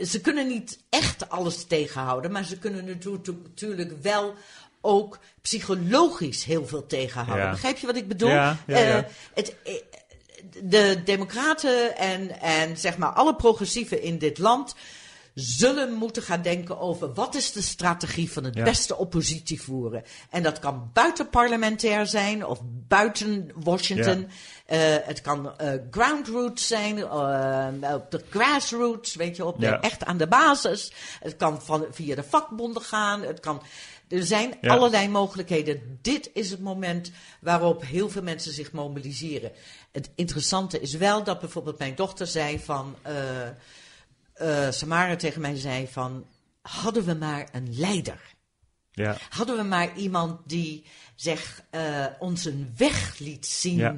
Ze 0.05 0.21
kunnen 0.21 0.47
niet 0.47 0.79
echt 0.89 1.29
alles 1.29 1.65
tegenhouden, 1.65 2.33
maar 2.33 2.45
ze 2.45 2.59
kunnen 2.59 2.85
natu- 2.85 3.21
natuurlijk 3.43 4.03
wel 4.03 4.35
ook 4.81 5.19
psychologisch 5.41 6.45
heel 6.45 6.67
veel 6.67 6.87
tegenhouden. 6.87 7.47
Ja. 7.47 7.53
Begrijp 7.53 7.79
je 7.79 7.87
wat 7.87 7.97
ik 7.97 8.09
bedoel? 8.09 8.29
Ja, 8.29 8.59
ja, 8.67 8.79
ja. 8.79 8.97
Eh, 8.97 9.11
het, 9.35 9.57
de 10.63 11.03
Democraten 11.05 11.97
en, 11.97 12.41
en 12.41 12.77
zeg 12.77 12.99
maar 12.99 13.13
alle 13.13 13.35
progressieven 13.35 14.03
in 14.03 14.19
dit 14.19 14.39
land 14.39 14.75
zullen 15.37 15.93
moeten 15.93 16.23
gaan 16.23 16.43
denken 16.43 16.79
over 16.79 17.15
wat 17.15 17.35
is 17.35 17.53
de 17.53 17.63
strategie 17.63 18.33
van 18.33 18.45
het 18.45 18.55
Ja. 18.55 18.65
beste 18.65 18.97
oppositie 18.97 19.63
voeren. 19.63 20.03
En 20.31 20.43
dat 20.43 20.59
kan 20.59 20.91
buitenparlementair 20.93 22.07
zijn 22.07 22.47
of 22.47 22.61
buiten 22.65 23.51
Washington. 23.55 24.29
Eh, 24.67 24.79
het 25.03 25.21
kan 25.21 25.59
eh 25.59 25.73
ground 25.91 26.29
roots 26.29 26.67
zijn, 26.67 26.99
eh, 26.99 27.95
op 27.95 28.11
de 28.11 28.21
grassroots, 28.31 29.15
weet 29.15 29.37
je, 29.37 29.45
op 29.45 29.61
de, 29.61 29.67
Ja. 29.67 29.81
echt 29.81 30.05
aan 30.05 30.17
de 30.17 30.27
basis. 30.27 30.93
Het 31.21 31.37
kan 31.37 31.63
van, 31.63 31.87
via 31.91 32.15
de 32.15 32.23
vakbonden 32.23 32.83
gaan. 32.83 33.23
Het 33.23 33.41
kan, 33.41 33.63
er 34.09 34.23
zijn 34.25 34.61
allerlei 34.61 35.09
mogelijkheden. 35.09 35.99
Dit 36.03 36.31
is 36.33 36.51
het 36.51 36.61
moment 36.61 37.11
waarop 37.41 37.83
heel 37.85 38.09
veel 38.11 38.23
mensen 38.23 38.53
zich 38.53 38.73
mobiliseren. 38.73 39.53
Het 39.93 40.11
interessante 40.15 40.81
is 40.81 40.95
wel 40.95 41.25
dat 41.25 41.41
bijvoorbeeld 41.41 41.79
mijn 41.79 41.95
dochter 41.95 42.27
zei 42.27 42.59
van... 42.59 42.97
eh, 44.37 44.71
Samara 44.71 45.17
tegen 45.17 45.41
mij 45.41 45.57
zei 45.57 45.89
van... 45.89 46.27
Hadden 46.63 47.05
we 47.05 47.15
maar 47.15 47.49
een 47.53 47.79
leider. 47.79 48.21
Ja. 48.91 49.17
Hadden 49.29 49.57
we 49.57 49.63
maar 49.63 49.97
iemand 49.97 50.41
die 50.45 50.85
zeg, 51.15 51.63
eh, 51.71 52.07
ons 52.19 52.45
een 52.45 52.73
weg 52.77 53.19
liet 53.19 53.47
zien 53.47 53.77
Ja. 53.77 53.97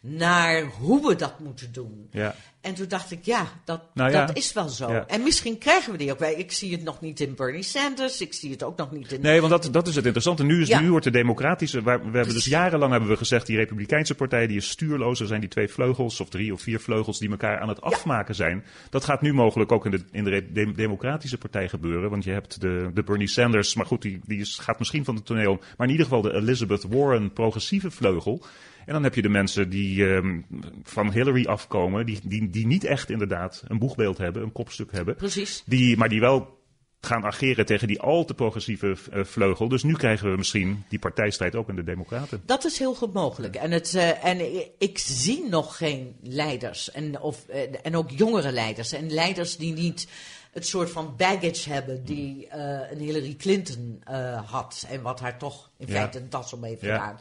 Naar 0.00 0.62
hoe 0.64 1.08
we 1.08 1.16
dat 1.16 1.38
moeten 1.40 1.72
doen. 1.72 2.08
Ja. 2.10 2.34
En 2.60 2.74
toen 2.74 2.88
dacht 2.88 3.10
ik, 3.10 3.24
ja, 3.24 3.46
dat, 3.64 3.82
Nou 3.94 4.10
ja. 4.10 4.26
dat 4.26 4.36
is 4.36 4.52
wel 4.52 4.68
zo. 4.68 4.92
Ja. 4.92 5.06
En 5.06 5.22
misschien 5.22 5.58
krijgen 5.58 5.92
we 5.92 5.98
die 5.98 6.12
ook. 6.12 6.20
Ik 6.20 6.52
zie 6.52 6.72
het 6.72 6.82
nog 6.82 7.00
niet 7.00 7.20
in 7.20 7.34
Bernie 7.34 7.62
Sanders. 7.62 8.20
Ik 8.20 8.32
zie 8.32 8.50
het 8.50 8.62
ook 8.62 8.76
nog 8.76 8.90
niet 8.90 9.12
in... 9.12 9.20
Nee, 9.20 9.40
want 9.40 9.62
dat, 9.62 9.72
dat 9.72 9.88
is 9.88 9.94
het 9.94 10.04
interessante. 10.04 10.44
Nu, 10.44 10.60
is, 10.62 10.80
nu 10.80 10.90
wordt 10.90 11.04
de 11.04 11.10
democratische. 11.10 11.82
Waar, 11.82 12.10
we 12.10 12.16
hebben 12.16 12.34
dus 12.34 12.44
jarenlang 12.44 12.90
hebben 12.90 13.10
we 13.10 13.16
gezegd, 13.16 13.46
die 13.46 13.56
Republikeinse 13.56 14.14
partij 14.14 14.46
die 14.46 14.56
is 14.56 14.68
stuurloos. 14.68 15.20
Er 15.20 15.26
zijn 15.26 15.40
die 15.40 15.48
twee 15.48 15.68
vleugels 15.68 16.20
of 16.20 16.28
drie 16.28 16.52
of 16.52 16.60
vier 16.60 16.80
vleugels 16.80 17.18
die 17.18 17.30
elkaar 17.30 17.60
aan 17.60 17.68
het 17.68 17.80
afmaken 17.80 18.34
zijn. 18.34 18.64
Dat 18.90 19.04
gaat 19.04 19.22
nu 19.22 19.32
mogelijk 19.34 19.72
ook 19.72 19.84
in 19.84 19.90
de, 19.90 20.04
in 20.10 20.24
de- 20.24 20.72
Democratische 20.74 21.38
partij 21.38 21.68
gebeuren. 21.68 22.10
Want 22.10 22.24
je 22.24 22.30
hebt 22.30 22.60
de, 22.60 22.90
de 22.94 23.02
Bernie 23.02 23.28
Sanders, 23.28 23.74
maar 23.74 23.86
goed, 23.86 24.02
die, 24.02 24.20
die 24.26 24.40
is, 24.40 24.58
gaat 24.58 24.78
misschien 24.78 25.04
van 25.04 25.14
het 25.14 25.26
toneel. 25.26 25.58
Maar 25.76 25.86
in 25.86 25.92
ieder 25.92 26.06
geval 26.06 26.22
de 26.22 26.32
Elizabeth 26.32 26.84
Warren 26.88 27.32
progressieve 27.32 27.90
vleugel. 27.90 28.42
En 28.88 28.94
dan 28.94 29.02
heb 29.02 29.14
je 29.14 29.22
de 29.22 29.28
mensen 29.28 29.70
die 29.70 30.06
ehm, 30.06 30.40
van 30.82 31.12
Hillary 31.12 31.46
afkomen, 31.46 32.06
die, 32.06 32.20
die, 32.22 32.50
die 32.50 32.66
niet 32.66 32.84
echt 32.84 33.10
inderdaad 33.10 33.64
een 33.66 33.78
boegbeeld 33.78 34.18
hebben, 34.18 34.42
een 34.42 34.52
kopstuk 34.52 34.92
hebben. 34.92 35.16
Precies. 35.16 35.62
Die, 35.66 35.96
maar 35.96 36.08
die 36.08 36.20
wel 36.20 36.58
gaan 37.00 37.24
ageren 37.24 37.66
tegen 37.66 37.88
die 37.88 38.00
al 38.00 38.24
te 38.24 38.34
progressieve 38.34 38.96
eh, 39.12 39.24
vleugel. 39.24 39.68
Dus 39.68 39.82
nu 39.82 39.94
krijgen 39.94 40.30
we 40.30 40.36
misschien 40.36 40.84
die 40.88 40.98
partijstrijd 40.98 41.54
ook 41.54 41.68
in 41.68 41.76
de 41.76 41.84
Democraten. 41.84 42.42
Dat 42.46 42.64
is 42.64 42.78
heel 42.78 42.94
goed 42.94 43.12
mogelijk. 43.12 43.56
En, 43.56 43.70
het, 43.70 43.94
eh, 43.94 44.24
en 44.24 44.40
ik 44.78 44.98
zie 44.98 45.48
nog 45.48 45.76
geen 45.76 46.16
leiders. 46.22 46.90
En, 46.90 47.20
of, 47.20 47.48
eh, 47.48 47.60
en 47.82 47.96
ook 47.96 48.10
jongere 48.10 48.52
leiders. 48.52 48.92
En 48.92 49.12
leiders 49.12 49.56
die 49.56 49.72
niet 49.72 50.08
het 50.52 50.66
soort 50.66 50.90
van 50.90 51.14
baggage 51.16 51.70
hebben 51.72 52.04
die 52.04 52.46
eh, 52.48 52.90
een 52.90 52.98
Hillary 52.98 53.34
Clinton 53.34 54.00
eh, 54.04 54.50
had. 54.50 54.86
En 54.88 55.02
wat 55.02 55.20
haar 55.20 55.38
toch 55.38 55.70
in 55.76 55.86
Ja. 55.86 55.92
feite 55.92 56.18
een 56.18 56.30
das 56.30 56.52
om 56.52 56.64
heeft 56.64 56.80
Ja. 56.80 56.94
gedaan. 56.98 57.20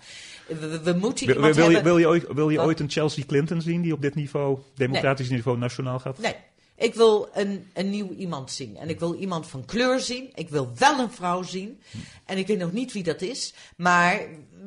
We, 0.84 0.94
moeten 0.94 1.28
Wil, 1.28 1.54
wil, 1.54 1.70
je, 1.70 1.82
wil 1.82 1.98
je 1.98 2.08
ooit, 2.08 2.26
wil 2.34 2.50
je 2.50 2.58
Wat? 2.58 2.66
ooit 2.66 2.80
een 2.80 2.90
Chelsea 2.90 3.26
Clinton 3.26 3.62
zien 3.62 3.82
die 3.82 3.94
op 3.94 4.02
dit 4.02 4.16
niveau, 4.16 4.60
democratisch 4.76 5.30
niveau, 5.30 5.58
nationaal 5.58 6.00
gaat? 6.00 6.18
Nee. 6.18 6.36
Ik 6.76 6.94
wil 6.94 7.30
een, 7.34 7.68
een 7.74 7.90
nieuw 7.90 8.10
iemand 8.14 8.52
zien. 8.52 8.78
En 8.78 8.90
ik 8.90 9.00
wil 9.00 9.14
iemand 9.14 9.48
van 9.48 9.66
kleur 9.66 10.00
zien. 10.00 10.32
Ik 10.36 10.50
wil 10.50 10.72
wel 10.78 11.00
een 11.00 11.12
vrouw 11.12 11.44
zien. 11.44 11.82
En 12.26 12.38
ik 12.38 12.48
weet 12.48 12.58
nog 12.60 12.72
niet 12.72 12.94
wie 12.94 13.04
dat 13.04 13.22
is. 13.22 13.54
Maar 13.78 14.22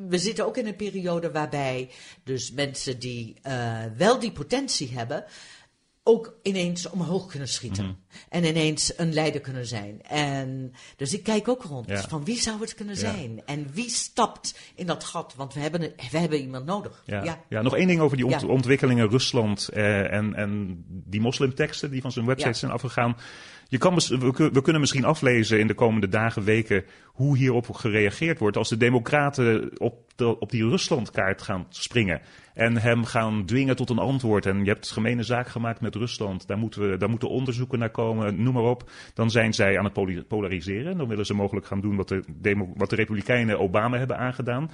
we 0.09 0.19
zitten 0.19 0.47
ook 0.47 0.57
in 0.57 0.67
een 0.67 0.76
periode 0.76 1.31
waarbij 1.31 1.90
dus 2.25 2.52
mensen 2.52 2.99
die 2.99 3.35
eh, 3.43 3.79
wel 3.97 4.19
die 4.19 4.33
potentie 4.33 4.90
hebben. 4.93 5.25
Ook 6.02 6.38
ineens 6.42 6.88
omhoog 6.90 7.26
kunnen 7.26 7.49
schieten. 7.49 7.85
Mhm. 7.85 7.95
En 8.28 8.45
ineens 8.45 8.92
een 8.97 9.12
leider 9.12 9.40
kunnen 9.40 9.66
zijn. 9.66 10.02
En, 10.02 10.73
dus 10.97 11.14
ik 11.14 11.23
kijk 11.23 11.49
ook 11.49 11.62
rond. 11.62 11.88
Ja. 11.88 12.09
Van 12.09 12.25
wie 12.25 12.40
zou 12.40 12.61
het 12.61 12.75
kunnen 12.75 12.95
Ja. 12.95 13.00
zijn? 13.00 13.42
En 13.47 13.71
wie 13.73 13.90
stapt 13.90 14.59
in 14.75 14.87
dat 14.87 15.04
gat? 15.04 15.35
Want 15.37 15.54
we 15.54 15.61
hebben, 15.61 15.80
we 16.11 16.19
hebben 16.19 16.40
iemand 16.40 16.64
nodig. 16.64 17.02
Ja. 17.07 17.38
Ja. 17.49 17.62
nog 17.62 17.76
één 17.76 17.87
ding 17.87 18.00
over 18.00 18.16
die 18.16 18.26
ont- 18.26 18.45
ontwikkelingen 18.45 19.09
Rusland 19.09 19.69
eh, 19.69 20.12
en, 20.12 20.35
en 20.35 20.85
die 20.88 21.21
moslimteksten 21.21 21.90
die 21.90 22.00
van 22.00 22.12
zijn 22.12 22.26
website 22.26 22.59
zijn 22.59 22.71
afgegaan. 22.73 23.16
Je 23.71 23.79
kan, 23.79 23.95
we, 23.95 24.33
kun- 24.33 24.53
we 24.53 24.62
kunnen 24.62 24.81
misschien 24.81 25.05
aflezen 25.05 25.59
in 25.59 25.67
de 25.67 25.75
komende 25.75 26.09
dagen, 26.09 26.45
weken, 26.45 26.85
hoe 27.07 27.37
hierop 27.37 27.69
gereageerd 27.71 28.39
wordt 28.39 28.57
als 28.57 28.69
de 28.69 28.77
democraten 28.77 29.71
op, 29.81 30.12
de, 30.17 30.39
op 30.39 30.50
die 30.50 30.69
Ruslandkaart 30.69 31.43
gaan 31.43 31.67
springen. 31.69 32.21
En 32.55 32.77
hem 32.77 33.05
gaan 33.05 33.45
dwingen 33.45 33.77
tot 33.77 33.91
een 33.91 33.99
antwoord. 33.99 34.47
En 34.47 34.65
je 34.65 34.71
hebt 34.71 34.91
gemene 34.91 35.23
zaak 35.23 35.49
gemaakt 35.49 35.81
met 35.81 35.95
Rusland. 35.95 36.47
Daar 36.47 36.59
moeten, 36.59 36.91
we, 36.91 36.97
daar 36.97 37.11
moeten 37.11 37.29
onderzoeken 37.29 37.79
naar 37.79 37.91
komen, 37.91 38.43
noem 38.43 38.55
maar 38.55 38.62
op. 38.62 38.91
Dan 39.15 39.31
zijn 39.31 39.55
zij 39.55 39.79
aan 39.79 39.91
het 39.93 40.29
polariseren. 40.29 40.97
Dan 40.97 41.09
willen 41.09 41.27
ze 41.27 41.35
mogelijk 41.35 41.67
gaan 41.67 41.81
doen 41.81 41.97
wat 41.97 42.09
de, 42.09 42.23
wat 42.75 42.91
de 42.91 42.97
Republikeinen 42.97 43.59
Obama 43.59 43.99
hebben 43.99 44.19
aangedaan. 44.19 44.71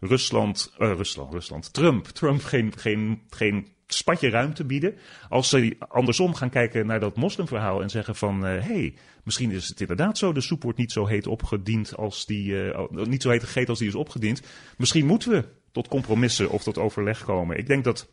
Rusland, 0.00 0.74
eh, 0.78 0.92
Rusland, 0.96 1.32
Rusland, 1.32 1.72
Trump, 1.72 2.06
Trump 2.06 2.42
geen, 2.42 2.72
geen, 2.76 3.20
geen 3.30 3.66
spatje 3.92 4.30
ruimte 4.30 4.64
bieden. 4.64 4.94
Als 5.28 5.48
ze 5.48 5.76
andersom 5.78 6.34
gaan 6.34 6.50
kijken 6.50 6.86
naar 6.86 7.00
dat 7.00 7.16
moslimverhaal 7.16 7.82
en 7.82 7.90
zeggen 7.90 8.14
van, 8.14 8.42
hé, 8.42 8.58
hey, 8.58 8.94
misschien 9.24 9.50
is 9.50 9.68
het 9.68 9.80
inderdaad 9.80 10.18
zo, 10.18 10.32
de 10.32 10.40
soep 10.40 10.62
wordt 10.62 10.78
niet 10.78 10.92
zo 10.92 11.06
heet 11.06 11.26
opgediend 11.26 11.96
als 11.96 12.26
die, 12.26 12.70
eh, 12.70 12.84
niet 12.90 13.22
zo 13.22 13.30
heet 13.30 13.44
gegeten 13.44 13.68
als 13.68 13.78
die 13.78 13.88
is 13.88 13.94
opgediend. 13.94 14.42
Misschien 14.76 15.06
moeten 15.06 15.30
we 15.30 15.44
tot 15.72 15.88
compromissen 15.88 16.50
of 16.50 16.62
tot 16.62 16.78
overleg 16.78 17.24
komen. 17.24 17.56
Ik 17.56 17.66
denk 17.66 17.84
dat 17.84 18.08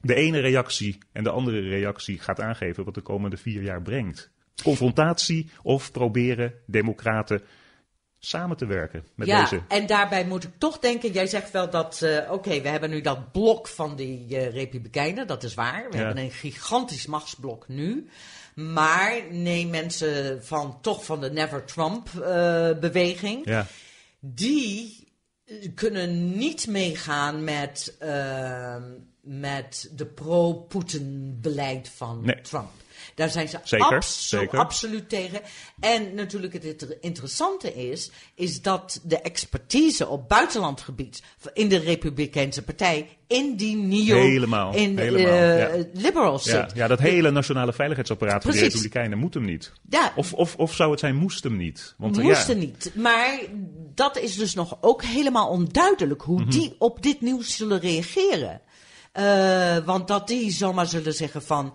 de 0.00 0.14
ene 0.14 0.38
reactie 0.38 0.98
en 1.12 1.24
de 1.24 1.30
andere 1.30 1.60
reactie 1.60 2.18
gaat 2.18 2.40
aangeven 2.40 2.84
wat 2.84 2.94
de 2.94 3.00
komende 3.00 3.36
vier 3.36 3.62
jaar 3.62 3.82
brengt. 3.82 4.30
Confrontatie 4.62 5.50
of 5.62 5.92
proberen 5.92 6.52
democraten 6.66 7.42
samen 8.26 8.56
te 8.56 8.66
werken 8.66 9.04
met 9.14 9.26
ja, 9.26 9.40
deze. 9.42 9.62
en 9.68 9.86
daarbij 9.86 10.24
moet 10.26 10.44
ik 10.44 10.50
toch 10.58 10.78
denken, 10.78 11.12
jij 11.12 11.26
zegt 11.26 11.50
wel 11.50 11.70
dat, 11.70 12.02
eh, 12.02 12.30
oké, 12.32 12.60
we 12.60 12.68
hebben 12.68 12.90
nu 12.90 13.00
dat 13.00 13.32
blok 13.32 13.68
van 13.68 13.96
die 13.96 14.36
eh, 14.36 14.52
Republikeinen, 14.52 15.26
dat 15.26 15.42
is 15.42 15.54
waar. 15.54 15.86
We 15.90 15.96
Ja. 15.96 16.04
hebben 16.04 16.24
een 16.24 16.30
gigantisch 16.30 17.06
machtsblok 17.06 17.68
nu. 17.68 18.08
Maar 18.54 19.20
neem 19.30 19.70
mensen 19.70 20.44
van 20.44 20.78
toch 20.80 21.04
van 21.04 21.20
de 21.20 21.30
Never 21.30 21.64
Trump 21.64 22.08
eh, 22.08 22.70
beweging, 22.80 23.44
Ja, 23.44 23.66
die 24.20 25.04
kunnen 25.74 26.36
niet 26.38 26.66
meegaan 26.66 27.44
met, 27.44 27.96
met 29.20 29.90
de 29.96 30.06
pro-Poetin 30.06 31.38
beleid 31.40 31.88
van 31.88 32.20
Nee. 32.24 32.40
Trump. 32.40 32.70
Daar 33.14 33.30
zijn 33.30 33.48
ze 33.48 33.58
Zeker, 33.64 33.86
abso- 33.86 34.36
zeker. 34.36 34.58
absoluut 34.58 35.08
tegen. 35.08 35.40
En 35.80 36.14
natuurlijk 36.14 36.52
het 36.52 36.64
inter- 36.64 36.96
interessante 37.00 37.74
is, 37.74 38.10
is 38.34 38.62
dat 38.62 39.00
de 39.02 39.20
expertise 39.20 40.06
op 40.08 40.28
buitenlandgebied 40.28 41.22
in 41.54 41.68
de 41.68 41.78
Republikeinse 41.78 42.62
Partij 42.62 43.08
in 43.26 43.56
die 43.56 43.76
neo 43.76 44.16
Helemaal, 44.20 44.74
in 44.74 44.98
helemaal, 44.98 45.32
eh, 45.32 45.58
ja. 45.78 45.84
liberals 45.92 46.44
Ja, 46.44 46.66
zit. 46.68 46.76
ja, 46.76 46.86
dat 46.86 46.98
hele 46.98 47.30
nationale 47.30 47.72
veiligheidsapparaat 47.72 48.42
van 48.42 48.50
de. 48.52 48.58
Republikeinen 48.58 49.18
moet 49.18 49.34
hem 49.34 49.44
niet. 49.44 49.72
Ja. 49.90 50.12
Of, 50.16 50.32
of, 50.32 50.56
of 50.56 50.74
zou 50.74 50.90
het 50.90 51.00
zijn, 51.00 51.14
moest 51.16 51.44
hem 51.44 51.56
niet? 51.56 51.94
Want, 51.98 52.18
eh, 52.18 52.24
Moesten 52.24 52.60
ja, 52.60 52.66
niet. 52.66 52.90
Maar 52.94 53.38
dat 53.94 54.18
is 54.18 54.36
dus 54.36 54.54
nog 54.54 54.78
ook 54.80 55.02
helemaal 55.04 55.48
onduidelijk 55.48 56.22
hoe 56.22 56.40
Mhm. 56.40 56.50
die 56.50 56.74
op 56.78 57.02
dit 57.02 57.20
nieuws 57.20 57.56
zullen 57.56 57.80
reageren. 57.80 58.60
Eh, 59.12 59.76
want 59.84 60.08
dat 60.08 60.28
die 60.28 60.50
zomaar 60.50 60.86
zullen 60.86 61.14
zeggen 61.14 61.42
van. 61.42 61.74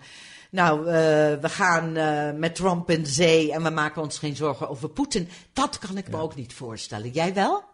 Nou, 0.52 0.86
eh, 0.86 0.94
we 1.40 1.48
gaan 1.48 1.96
eh, 1.96 2.32
met 2.32 2.54
Trump 2.54 2.90
in 2.90 3.02
de 3.02 3.08
zee 3.08 3.52
en 3.52 3.62
we 3.62 3.70
maken 3.70 4.02
ons 4.02 4.18
geen 4.18 4.36
zorgen 4.36 4.68
over 4.68 4.88
Poetin. 4.88 5.28
Dat 5.52 5.78
kan 5.78 5.96
ik 5.96 6.08
me 6.08 6.16
ook 6.16 6.34
niet 6.34 6.54
voorstellen. 6.54 7.10
Jij 7.10 7.34
wel? 7.34 7.64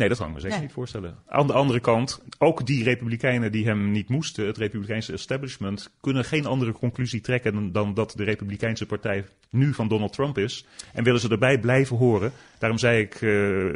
Nee, 0.00 0.08
dat 0.08 0.18
kan 0.18 0.28
ik 0.28 0.34
me 0.34 0.40
zeker 0.40 0.56
Nee. 0.56 0.66
niet 0.66 0.74
voorstellen. 0.74 1.18
Aan 1.26 1.46
de 1.46 1.52
andere 1.52 1.80
kant, 1.80 2.22
ook 2.38 2.66
die 2.66 2.84
Republikeinen 2.84 3.52
die 3.52 3.64
hem 3.64 3.90
niet 3.90 4.08
moesten, 4.08 4.46
het 4.46 4.56
Republikeinse 4.56 5.12
establishment, 5.12 5.92
kunnen 6.00 6.24
geen 6.24 6.46
andere 6.46 6.72
conclusie 6.72 7.20
trekken 7.20 7.52
dan, 7.54 7.72
dan 7.72 7.94
dat 7.94 8.12
de 8.16 8.24
Republikeinse 8.24 8.86
partij 8.86 9.24
nu 9.50 9.74
van 9.74 9.88
Donald 9.88 10.12
Trump 10.12 10.38
is. 10.38 10.66
En 10.92 11.04
willen 11.04 11.20
ze 11.20 11.28
erbij 11.28 11.60
blijven 11.60 11.96
horen. 11.96 12.32
Daarom 12.58 12.78
zei 12.78 13.00
ik, 13.00 13.14
eh, 13.14 13.20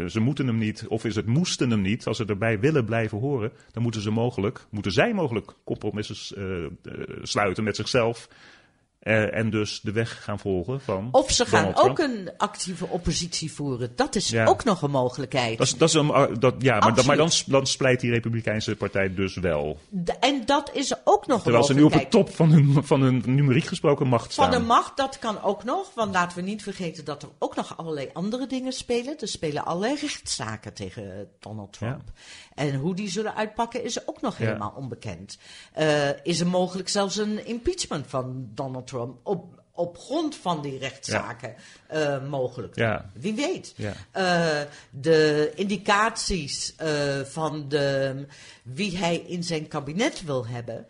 ze 0.07 0.21
moeten 0.21 0.47
hem 0.47 0.59
niet, 0.59 0.87
of 0.89 1.05
is 1.05 1.15
het 1.17 1.27
moesten 1.27 1.71
hem 1.71 1.81
niet. 1.81 2.07
Als 2.07 2.17
ze 2.17 2.25
erbij 2.25 2.61
willen 2.61 2.85
blijven 2.85 3.19
horen, 3.19 3.53
dan 3.73 3.83
moeten 3.83 4.01
ze 4.01 4.11
mogelijk, 4.11 4.67
moeten 4.71 4.93
zij 4.93 5.15
mogelijk 5.15 5.53
compromissen 5.65 6.37
eh, 6.37 6.65
eh, 6.65 6.71
sluiten 7.23 7.65
met 7.65 7.77
zichzelf. 7.77 8.29
Eh, 9.05 9.35
en 9.37 9.51
dus 9.51 9.81
de 9.83 9.93
weg 9.93 10.25
gaan 10.25 10.39
volgen 10.39 10.81
van. 10.81 11.09
Of 11.13 11.31
ze 11.31 11.45
gaan 11.47 11.75
ook 11.75 11.99
een 11.99 12.31
actieve 12.37 12.87
oppositie 12.87 13.53
voeren. 13.53 13.93
Dat 13.97 14.15
is 14.15 14.29
Ja. 14.29 14.45
ook 14.47 14.65
nog 14.65 14.83
een 14.83 14.91
mogelijkheid. 14.91 15.59
Dat 15.59 15.67
is, 15.67 15.77
dat 15.77 15.89
is 15.89 15.95
een, 15.95 16.07
uh, 16.07 16.25
dat, 16.39 16.55
ja, 16.59 16.79
maar, 16.79 17.05
maar 17.07 17.17
dan, 17.17 17.31
dan 17.47 17.67
splijt 17.67 18.01
die 18.01 18.11
Republikeinse 18.11 18.77
partij 18.77 19.15
dus 19.15 19.37
wel. 19.37 19.79
En 20.21 20.43
dat 20.47 20.71
is 20.75 20.95
ook 21.05 21.27
nog 21.27 21.43
Terwijl 21.43 21.63
een 21.63 21.69
ze 21.69 21.75
nu 21.75 21.83
op 21.83 21.91
mogelijkheid. 21.93 22.13
de 22.27 22.33
top 22.33 22.37
van 22.37 22.51
hun, 22.51 22.85
van 22.85 23.01
hun 23.01 23.23
numeriek 23.27 23.65
gesproken 23.65 24.07
macht 24.07 24.33
staan. 24.33 24.53
Van 24.53 24.61
de 24.61 24.67
macht, 24.67 24.97
dat 24.97 25.19
kan 25.19 25.43
ook 25.43 25.65
nog. 25.65 25.91
Want 25.95 26.15
laten 26.15 26.39
we 26.39 26.45
niet 26.45 26.63
vergeten 26.63 27.05
dat 27.05 27.23
er 27.23 27.29
ook 27.39 27.57
nog 27.57 27.77
allerlei 27.77 28.11
andere 28.13 28.47
dingen 28.47 28.73
spelen. 28.73 29.19
Er 29.21 29.29
spelen 29.29 29.65
allerlei 29.65 29.95
rechtszaken 30.01 30.73
tegen 30.75 31.29
Donald 31.41 31.73
Trump. 31.73 32.03
En 32.55 32.75
hoe 32.75 32.95
die 32.95 33.11
zullen 33.11 33.35
uitpakken 33.35 33.85
is 33.85 34.09
ook 34.09 34.21
nog 34.21 34.39
Ja. 34.39 34.45
helemaal 34.47 34.73
onbekend. 34.77 35.39
Eh, 35.73 36.09
is 36.23 36.41
er 36.41 36.47
mogelijk 36.47 36.89
zelfs 36.89 37.17
een 37.17 37.47
impeachment 37.47 38.07
van 38.09 38.49
Donald 38.55 38.87
Trump 38.87 38.93
op, 39.23 39.65
op 39.75 39.99
grond 39.99 40.37
van 40.37 40.63
die 40.63 40.79
rechtszaken 40.79 41.55
eh, 41.87 42.29
mogelijk? 42.29 42.77
Ja. 42.77 43.11
Wie 43.13 43.35
weet. 43.35 43.75
Ja. 43.77 43.93
Eh, 44.11 44.71
de 44.91 45.53
indicaties 45.55 46.75
eh, 46.77 47.21
van 47.21 47.69
de, 47.69 48.27
wie 48.63 48.97
hij 48.97 49.17
in 49.17 49.43
zijn 49.43 49.69
kabinet 49.69 50.25
wil 50.25 50.47
hebben, 50.47 50.87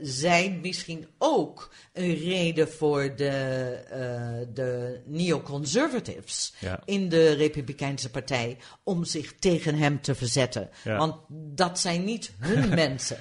zijn 0.00 0.60
misschien 0.60 1.06
ook 1.18 1.70
een 1.92 2.14
reden 2.14 2.68
voor 2.72 3.16
de, 3.16 4.46
de 4.54 5.00
neoconservatives 5.04 6.54
in 6.84 7.08
de 7.08 7.32
Republikeinse 7.32 8.10
Partij 8.10 8.58
om 8.82 9.04
zich 9.04 9.34
tegen 9.38 9.74
hem 9.74 10.00
te 10.00 10.14
verzetten. 10.14 10.70
Want 10.84 11.14
dat 11.28 11.78
zijn 11.78 12.04
niet 12.04 12.32
hun 12.38 12.68
mensen. 12.84 13.18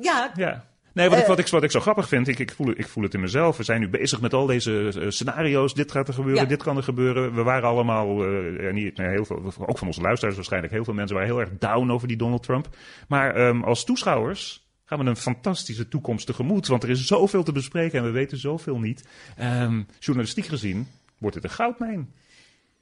Ja, 0.00 0.32
Ja. 0.34 0.67
Nee, 0.98 1.08
wat, 1.08 1.16
ik, 1.18 1.22
Eh, 1.24 1.28
wat, 1.28 1.38
ik, 1.38 1.48
wat 1.48 1.62
ik 1.62 1.70
zo 1.70 1.80
grappig 1.80 2.08
vind, 2.08 2.28
ik, 2.28 2.38
ik, 2.38 2.52
voel, 2.52 2.66
het- 2.66 2.78
ik 2.78 2.88
voel 2.88 3.02
het 3.04 3.14
in 3.14 3.20
mezelf. 3.20 3.56
We 3.56 3.62
zijn 3.62 3.80
nu 3.80 3.88
bezig 3.88 4.20
met 4.20 4.34
al 4.34 4.46
deze 4.46 4.88
eh, 5.00 5.10
scenario's. 5.10 5.74
Dit 5.74 5.92
gaat 5.92 6.08
er 6.08 6.14
gebeuren, 6.14 6.42
Ja. 6.42 6.48
dit 6.48 6.62
kan 6.62 6.76
er 6.76 6.82
gebeuren. 6.82 7.34
We 7.34 7.42
waren 7.42 7.68
allemaal, 7.68 8.24
eh, 8.24 8.62
ja, 8.64 8.70
niet, 8.70 8.96
nee, 8.96 9.08
heel 9.08 9.24
veel, 9.24 9.52
ook 9.66 9.78
van 9.78 9.86
onze 9.86 10.00
luisteraars 10.00 10.36
waarschijnlijk, 10.36 10.72
heel 10.72 10.84
veel 10.84 10.94
mensen 10.94 11.16
waren 11.16 11.30
heel 11.30 11.40
erg 11.40 11.50
down 11.58 11.90
over 11.90 12.08
die 12.08 12.16
Donald 12.16 12.42
Trump. 12.42 12.68
Maar 13.08 13.34
ehm, 13.34 13.62
als 13.62 13.84
toeschouwers 13.84 14.66
gaan 14.84 14.98
we 14.98 15.04
een 15.04 15.16
fantastische 15.16 15.88
toekomst 15.88 16.26
tegemoet. 16.26 16.66
Want 16.66 16.82
er 16.82 16.90
is 16.90 17.06
zoveel 17.06 17.42
te 17.42 17.52
bespreken 17.52 17.98
en 17.98 18.04
we 18.04 18.10
weten 18.10 18.38
zoveel 18.38 18.78
niet. 18.78 19.04
Ehm, 19.36 19.82
journalistiek 19.98 20.46
gezien 20.46 20.86
wordt 21.18 21.34
het 21.36 21.44
een 21.44 21.50
goudmijn. 21.50 22.12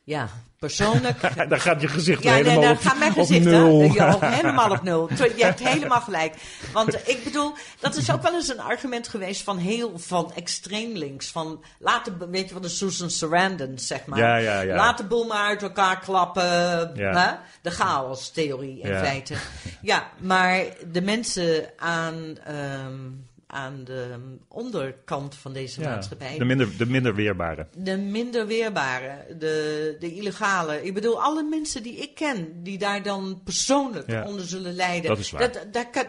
Ja, 0.06 0.28
persoonlijk 0.58 1.20
Daar 1.48 1.60
gaat 1.60 1.80
je 1.80 1.88
gezicht 1.88 2.22
Ja, 2.22 2.30
nee, 2.30 2.42
helemaal 2.42 2.62
daar 2.62 2.72
op, 2.72 2.80
gaat 2.80 2.98
mijn 2.98 3.10
op 3.10 3.18
gezicht 3.18 3.44
nul. 3.44 3.80
Ja, 3.80 4.12
ook 4.12 4.24
helemaal 4.40 4.70
op 4.70 4.82
nul. 4.82 5.10
Je 5.36 5.44
hebt 5.44 5.68
helemaal 5.68 6.00
gelijk. 6.00 6.34
Want 6.72 7.08
ik 7.08 7.24
bedoel, 7.24 7.52
dat 7.80 7.96
is 7.96 8.12
ook 8.12 8.22
wel 8.22 8.34
eens 8.34 8.48
een 8.48 8.60
argument 8.60 9.08
geweest 9.08 9.42
van 9.42 9.58
heel 9.58 9.98
van 9.98 10.32
extreem 10.34 10.96
links. 10.96 11.30
Van 11.30 11.64
laten, 11.78 12.30
weet 12.30 12.46
je 12.46 12.52
wel, 12.52 12.62
de 12.62 12.68
Susan 12.68 13.10
Sarandon, 13.10 13.78
zeg 13.78 14.06
maar. 14.06 14.18
Ja, 14.18 14.36
ja, 14.36 14.60
ja. 14.60 14.76
Laat 14.76 14.98
de 14.98 15.04
boel 15.04 15.26
maar 15.26 15.46
uit 15.46 15.62
elkaar 15.62 16.00
klappen. 16.00 16.50
Hè? 16.96 17.32
De 17.62 17.70
chaos-theorie 17.70 18.80
in 18.80 18.98
feite. 18.98 19.34
Ja, 19.80 20.10
maar 20.18 20.64
de 20.92 21.02
mensen 21.02 21.70
aan, 21.76 22.38
ehm, 22.44 22.94
aan 23.46 23.84
de 23.84 24.14
onderkant 24.48 25.34
van 25.34 25.52
deze 25.52 25.80
Ja, 25.80 25.88
maatschappij. 25.88 26.38
de, 26.38 26.44
minder, 26.44 26.76
de 26.78 26.86
minder 26.86 27.14
weerbare. 27.14 27.66
De 27.76 27.96
minder 27.96 28.46
weerbare, 28.46 29.36
de, 29.38 29.96
de 29.98 30.14
illegale. 30.14 30.82
Ik 30.84 30.94
bedoel, 30.94 31.22
alle 31.22 31.42
mensen 31.42 31.82
die 31.82 31.96
ik 31.96 32.14
ken, 32.14 32.62
die 32.62 32.78
daar 32.78 33.02
dan 33.02 33.40
persoonlijk 33.44 34.10
Ja. 34.10 34.24
onder 34.24 34.44
zullen 34.46 34.74
lijden. 34.74 35.08
Dat 35.08 35.18
is 35.18 35.30
waar. 35.30 35.52
Dat, 35.70 36.06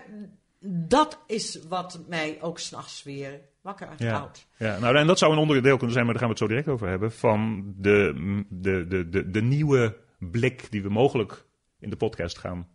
dat, 0.60 1.20
is 1.28 1.60
wat 1.68 2.00
mij 2.08 2.38
ook 2.42 2.60
s'nachts 2.60 3.04
weer 3.04 3.42
wakker 3.62 3.88
Ja. 3.98 4.12
houdt. 4.18 4.48
ja, 4.58 4.80
nou 4.80 4.96
en 4.96 5.08
dat 5.08 5.18
zou 5.18 5.32
een 5.34 5.38
onderdeel 5.40 5.76
kunnen 5.78 5.94
zijn, 5.94 6.06
maar 6.06 6.14
daar 6.14 6.24
gaan 6.24 6.34
we 6.34 6.40
het 6.40 6.50
zo 6.50 6.56
direct 6.56 6.68
over 6.76 6.88
hebben. 6.90 7.12
Van 7.12 7.64
de, 7.78 8.14
de, 8.50 8.88
de, 8.88 9.10
de, 9.10 9.30
de 9.30 9.42
nieuwe 9.42 9.98
blik 10.20 10.68
die 10.72 10.82
we 10.84 10.90
mogelijk 10.90 11.46
in 11.80 11.90
de 11.90 11.96
podcast 11.96 12.38
gaan 12.38 12.68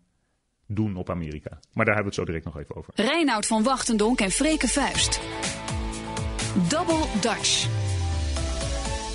doen 0.75 0.97
op 0.97 1.11
Amerika. 1.11 1.59
Maar 1.73 1.85
daar 1.85 1.95
hebben 1.95 2.13
we 2.13 2.21
het 2.21 2.29
zo 2.29 2.33
direct 2.33 2.45
nog 2.45 2.59
even 2.59 2.77
over. 2.77 2.93
Reinoud 2.95 3.47
van 3.47 3.63
Wachtendonk 3.63 4.21
en 4.21 4.31
Freke 4.31 4.69
Vuist. 4.69 5.21
Double 6.69 7.05
Dutch. 7.21 7.67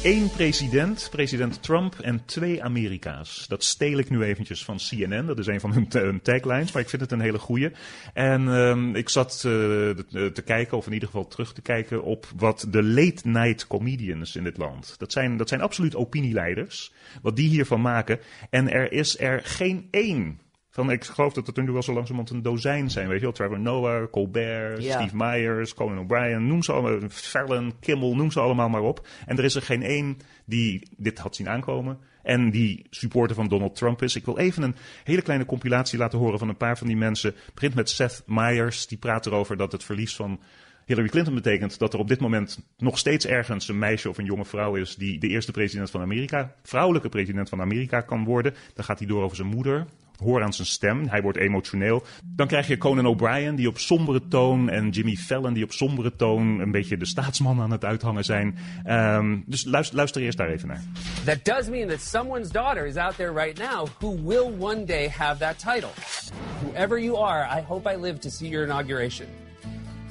Eén 0.04 0.30
president, 0.30 1.08
president 1.12 1.64
Trump 1.64 2.00
en 2.00 2.26
twee 2.26 2.64
Amerika's. 2.64 3.48
Dat 3.48 3.64
steel 3.64 3.98
ik 3.98 4.10
nu 4.10 4.24
eventjes 4.24 4.66
van 4.66 4.78
CNN. 4.78 5.26
Dat 5.26 5.40
is 5.40 5.48
een 5.48 5.60
van 5.60 5.74
hun, 5.74 5.88
hun 5.90 6.22
taglines, 6.22 6.72
maar 6.72 6.82
ik 6.82 6.90
vind 6.90 7.02
het 7.02 7.12
een 7.12 7.20
hele 7.20 7.40
goeie. 7.40 7.72
En 8.14 8.48
ehm, 8.48 8.96
ik 8.96 9.10
zat 9.10 9.34
eh, 9.36 9.42
te 9.42 10.32
te 10.34 10.42
kijken, 10.42 10.78
of 10.78 10.86
in 10.88 10.94
ieder 10.94 11.08
geval 11.08 11.28
terug 11.28 11.54
te 11.54 11.62
kijken, 11.62 12.04
op 12.04 12.28
wat 12.36 12.68
de 12.70 12.84
late 12.84 13.28
night 13.28 13.68
comedians 13.68 14.36
in 14.36 14.44
dit 14.44 14.58
land. 14.58 14.96
Dat 14.98 15.12
zijn, 15.12 15.38
dat 15.38 15.50
zijn 15.50 15.62
absoluut 15.62 15.96
opinieleiders. 15.96 16.94
Wat 17.22 17.36
die 17.36 17.50
hiervan 17.50 17.82
maken. 17.82 18.20
En 18.50 18.72
er 18.72 18.92
is 18.92 19.20
er 19.20 19.42
geen 19.44 19.88
één. 19.92 20.40
Van, 20.78 20.92
ik 20.92 21.04
geloof 21.04 21.34
dat 21.34 21.48
het 21.48 21.58
er 21.58 21.64
nu 21.64 21.72
wel 21.72 21.84
zo 21.84 21.94
langzamerhand 21.94 22.36
een 22.36 22.42
dozijn 22.42 22.90
zijn. 22.90 23.08
Weet 23.08 23.18
je 23.18 23.24
wel, 23.24 23.34
Trevor 23.34 23.60
Noah, 23.60 24.12
Colbert, 24.12 24.84
Ja. 24.84 25.00
Steve 25.00 25.16
Myers, 25.16 25.74
Conan 25.74 26.00
O'Brien, 26.00 26.48
noem 26.48 26.64
ze 26.64 26.72
allemaal, 26.72 27.10
Fallon, 27.10 27.74
Kimmel, 27.80 28.16
noem 28.16 28.32
ze 28.32 28.40
allemaal 28.40 28.70
maar 28.70 28.82
op. 28.82 29.08
En 29.26 29.38
er 29.38 29.44
is 29.44 29.56
er 29.56 29.62
geen 29.62 29.84
één 29.84 30.18
die 30.46 30.88
dit 30.98 31.20
had 31.20 31.36
zien 31.36 31.50
aankomen 31.50 31.98
en 32.24 32.52
die 32.52 32.86
supporter 32.90 33.36
van 33.36 33.48
Donald 33.48 33.76
Trump 33.76 34.02
is. 34.02 34.16
Ik 34.16 34.26
wil 34.26 34.38
even 34.38 34.64
een 34.64 34.76
hele 35.04 35.22
kleine 35.22 35.46
compilatie 35.46 36.00
laten 36.00 36.20
horen 36.20 36.40
van 36.40 36.50
een 36.50 36.58
paar 36.58 36.78
van 36.78 36.88
die 36.88 36.98
mensen. 36.98 37.34
Het 37.46 37.54
begint 37.54 37.76
met 37.76 37.90
Seth 37.90 38.24
Meyers, 38.26 38.88
die 38.88 38.98
praat 38.98 39.26
erover 39.26 39.58
dat 39.58 39.72
het 39.72 39.84
verlies 39.84 40.16
van 40.16 40.40
Hillary 40.88 41.10
Clinton 41.10 41.34
betekent 41.34 41.80
dat 41.80 41.94
er 41.94 42.00
op 42.00 42.08
dit 42.08 42.20
moment 42.20 42.60
nog 42.78 42.98
steeds 42.98 43.26
ergens 43.26 43.68
een 43.68 43.80
meisje 43.80 44.10
of 44.10 44.18
een 44.18 44.26
jonge 44.26 44.46
vrouw 44.46 44.76
is 44.76 44.96
die 44.96 45.20
de 45.20 45.28
eerste 45.28 45.52
president 45.52 45.90
van 45.90 46.02
Amerika, 46.02 46.54
vrouwelijke 46.64 47.10
president 47.10 47.50
van 47.50 47.62
Amerika 47.62 48.02
kan 48.02 48.24
worden. 48.24 48.54
Dan 48.74 48.86
gaat 48.86 49.00
hij 49.00 49.08
door 49.08 49.24
over 49.24 49.36
zijn 49.36 49.48
moeder. 49.48 49.86
Hoor 50.24 50.44
aan 50.44 50.54
zijn 50.54 50.68
stem, 50.68 51.08
hij 51.08 51.22
wordt 51.22 51.38
emotioneel. 51.38 52.04
Dan 52.24 52.48
krijg 52.48 52.68
je 52.68 52.78
Conan 52.78 53.06
O'Brien 53.06 53.56
die 53.56 53.68
op 53.68 53.78
sombere 53.78 54.28
toon 54.28 54.70
en 54.70 54.90
Jimmy 54.90 55.16
Fallon 55.16 55.54
die 55.54 55.64
op 55.64 55.72
sombere 55.72 56.16
toon 56.16 56.60
een 56.60 56.72
beetje 56.72 56.98
de 56.98 57.06
staatsman 57.06 57.62
aan 57.62 57.72
het 57.72 57.86
uithangen 57.86 58.24
zijn. 58.24 58.58
Ehm, 58.84 59.38
dus 59.46 59.66
luister, 59.66 59.96
luister 59.96 60.22
eerst 60.22 60.38
daar 60.38 60.50
even 60.50 60.68
naar. 60.68 60.82
That 61.26 61.46
does 61.46 61.70
mean 61.70 61.88
that 61.88 62.02
someone's 62.02 62.52
daughter 62.52 62.86
is 62.86 62.96
out 62.96 63.16
there 63.16 63.34
right 63.34 63.58
now 63.58 63.88
who 64.00 64.24
will 64.24 64.54
one 64.60 64.84
day 64.84 65.10
have 65.10 65.40
that 65.40 65.60
title. 65.60 65.92
Whoever 66.64 67.02
you 67.02 67.18
are, 67.18 67.60
I 67.60 67.64
hope 67.66 67.94
I 67.94 68.02
live 68.02 68.20
to 68.20 68.30
see 68.30 68.50
your 68.50 68.66
inauguration. 68.66 69.28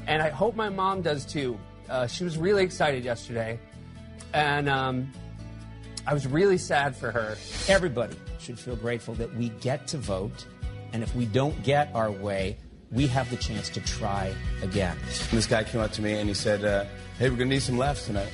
And 0.07 0.23
I 0.23 0.31
hope 0.31 0.55
my 0.55 0.69
mom 0.69 1.03
does 1.03 1.25
too. 1.25 1.59
Uh, 1.89 2.07
she 2.07 2.25
was 2.25 2.39
really 2.39 2.63
excited 2.63 3.05
yesterday. 3.05 3.59
And 4.33 4.69
um, 4.69 5.13
I 6.07 6.15
was 6.15 6.27
really 6.27 6.59
sad 6.59 6.95
for 6.95 7.11
her. 7.11 7.37
Everybody 7.69 8.17
should 8.39 8.59
feel 8.59 8.77
grateful 8.77 9.15
that 9.15 9.35
we 9.35 9.49
get 9.61 9.89
to 9.89 9.99
vote, 9.99 10.47
and 10.93 11.03
if 11.03 11.15
we 11.17 11.27
don't 11.27 11.61
get 11.65 11.91
our 11.95 12.13
way, 12.13 12.57
we 12.93 13.09
have 13.09 13.29
the 13.31 13.37
chance 13.37 13.69
to 13.71 13.81
try 13.81 14.33
again. 14.63 14.97
This 15.33 15.47
guy 15.47 15.65
came 15.65 15.81
up 15.81 15.91
to 15.93 16.03
me 16.03 16.13
and 16.13 16.29
he 16.29 16.35
said, 16.35 16.65
uh, 16.65 16.85
"Hey, 17.19 17.29
we're 17.29 17.37
gonna 17.37 17.51
need 17.51 17.63
some 17.63 17.77
laughs 17.77 18.07
tonight," 18.07 18.31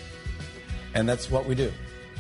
and 0.95 1.09
that's 1.09 1.31
what 1.31 1.47
we 1.47 1.55
do. 1.55 1.73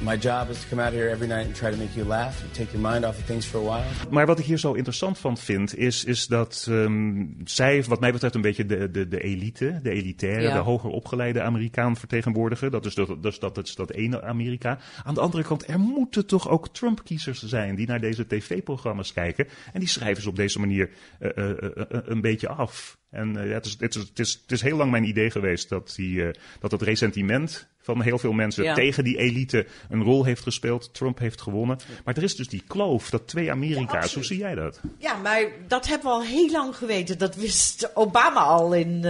My 0.04 0.16
job 0.18 0.50
is 0.50 0.60
to 0.60 0.66
come 0.68 0.82
out 0.82 0.92
here 0.92 1.10
every 1.10 1.26
night 1.28 1.46
and 1.46 1.54
try 1.54 1.70
to 1.70 1.76
make 1.76 1.94
you 1.94 2.06
laugh 2.06 2.42
and 2.42 2.54
take 2.54 2.72
your 2.72 2.90
mind 2.90 3.04
off 3.04 3.18
of 3.18 3.24
things 3.24 3.46
for 3.46 3.60
a 3.60 3.64
while. 3.64 3.84
Maar 4.10 4.26
wat 4.26 4.38
ik 4.38 4.44
hier 4.44 4.58
zo 4.58 4.72
interessant 4.72 5.18
van 5.18 5.36
vind, 5.36 5.76
is, 5.76 6.04
is 6.04 6.26
dat 6.26 6.66
ehm, 6.68 7.24
zij, 7.44 7.84
wat 7.84 8.00
mij 8.00 8.12
betreft, 8.12 8.34
een 8.34 8.40
beetje 8.40 8.66
de, 8.66 8.90
de, 8.90 9.08
de 9.08 9.20
elite, 9.22 9.80
de 9.82 9.90
elitaire, 9.90 10.42
Ja. 10.42 10.54
de 10.54 10.60
hoger 10.60 10.90
opgeleide 10.90 11.42
Amerikaan 11.42 11.96
vertegenwoordigen. 11.96 12.70
Dat 12.70 12.86
is, 12.86 12.94
dat, 12.94 13.22
dus 13.22 13.38
dat, 13.38 13.54
dat 13.54 13.66
is 13.66 13.74
dat 13.74 13.90
ene 13.90 14.22
Amerika. 14.22 14.78
Aan 15.04 15.14
de 15.14 15.20
andere 15.20 15.42
kant, 15.42 15.68
er 15.68 15.78
moeten 15.78 16.26
toch 16.26 16.48
ook 16.48 16.68
Trump-kiezers 16.68 17.42
zijn 17.42 17.74
die 17.74 17.86
naar 17.86 18.00
deze 18.00 18.26
tv-programma's 18.26 19.12
kijken. 19.12 19.48
En 19.72 19.80
die 19.80 19.88
schrijven 19.88 20.22
ze 20.22 20.28
op 20.28 20.36
deze 20.36 20.58
manier 20.58 20.90
eh, 21.18 21.30
eh, 21.38 21.50
eh, 21.50 21.84
een 21.88 22.20
beetje 22.20 22.48
af. 22.48 23.00
En 23.12 23.36
eh, 23.36 23.46
ja, 23.48 23.52
het, 23.54 23.66
is, 23.66 23.76
het, 23.78 23.94
is, 23.96 24.02
het, 24.02 24.18
is, 24.18 24.38
het 24.42 24.52
is 24.52 24.62
heel 24.62 24.76
lang 24.76 24.90
mijn 24.90 25.04
idee 25.04 25.30
geweest 25.30 25.68
dat, 25.68 25.92
die, 25.96 26.22
eh, 26.26 26.34
dat 26.60 26.70
het 26.70 26.82
resentiment 26.82 27.66
van 27.82 28.02
heel 28.02 28.18
veel 28.18 28.32
mensen 28.32 28.64
Ja. 28.64 28.74
tegen 28.74 29.04
die 29.04 29.18
elite 29.18 29.66
een 29.90 30.02
rol 30.02 30.24
heeft 30.24 30.42
gespeeld. 30.42 30.94
Trump 30.94 31.18
heeft 31.18 31.40
gewonnen. 31.40 31.78
Maar 32.04 32.16
er 32.16 32.22
is 32.22 32.36
dus 32.36 32.48
die 32.48 32.62
kloof, 32.66 33.10
dat 33.10 33.28
twee 33.28 33.50
Amerika's. 33.50 34.14
Hoe 34.14 34.24
zie 34.24 34.38
jij 34.38 34.54
dat? 34.54 34.80
Ja, 34.98 35.16
maar 35.16 35.44
dat 35.68 35.86
hebben 35.86 36.06
we 36.06 36.12
al 36.12 36.22
heel 36.22 36.50
lang 36.50 36.76
geweten. 36.76 37.18
Dat 37.18 37.34
wist 37.34 37.90
Obama 37.94 38.40
al 38.40 38.72
in... 38.74 38.96
eh, 38.96 39.02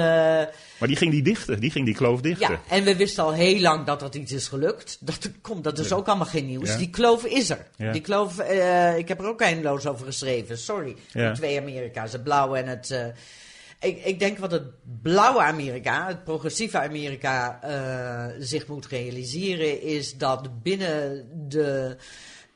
Maar 0.79 0.89
die 0.89 0.97
ging 0.97 1.11
die 1.11 1.23
dichten, 1.23 1.61
die 1.61 1.71
ging 1.71 1.85
die 1.85 1.95
kloof 1.95 2.21
dichten. 2.21 2.51
ja, 2.51 2.61
en 2.69 2.85
we 2.85 2.97
wisten 2.97 3.25
al 3.25 3.33
heel 3.33 3.61
lang 3.61 3.87
dat 3.87 4.01
dat 4.01 4.15
iets 4.15 4.33
is 4.33 4.49
gelukt. 4.49 4.97
Dat 5.01 5.31
komt, 5.41 5.65
dat 5.65 5.79
is 5.79 5.93
ook 5.93 6.07
allemaal 6.09 6.27
geen 6.27 6.47
nieuws. 6.47 6.77
Die 6.77 6.91
kloof 6.91 7.25
is 7.25 7.51
er. 7.51 7.67
Die 7.93 8.01
kloof, 8.01 8.39
ik 8.97 9.09
heb 9.09 9.19
er 9.21 9.27
ook 9.29 9.41
eindeloos 9.41 9.87
over 9.87 10.07
geschreven. 10.07 10.59
Sorry, 10.59 10.97
die 11.13 11.33
twee 11.33 11.61
Amerika's, 11.61 12.13
het 12.13 12.23
blauwe 12.25 12.59
en 12.59 12.67
het... 12.67 13.13
ik, 13.83 14.05
ik 14.05 14.19
denk 14.19 14.39
wat 14.39 14.51
het 14.51 14.63
blauwe 15.03 15.43
Amerika, 15.43 16.07
het 16.07 16.25
progressieve 16.25 16.79
Amerika, 16.79 17.61
eh, 17.63 18.35
zich 18.39 18.67
moet 18.67 18.87
realiseren, 18.87 19.83
is 19.83 20.17
dat 20.19 20.63
binnen 20.63 21.29
de, 21.49 21.97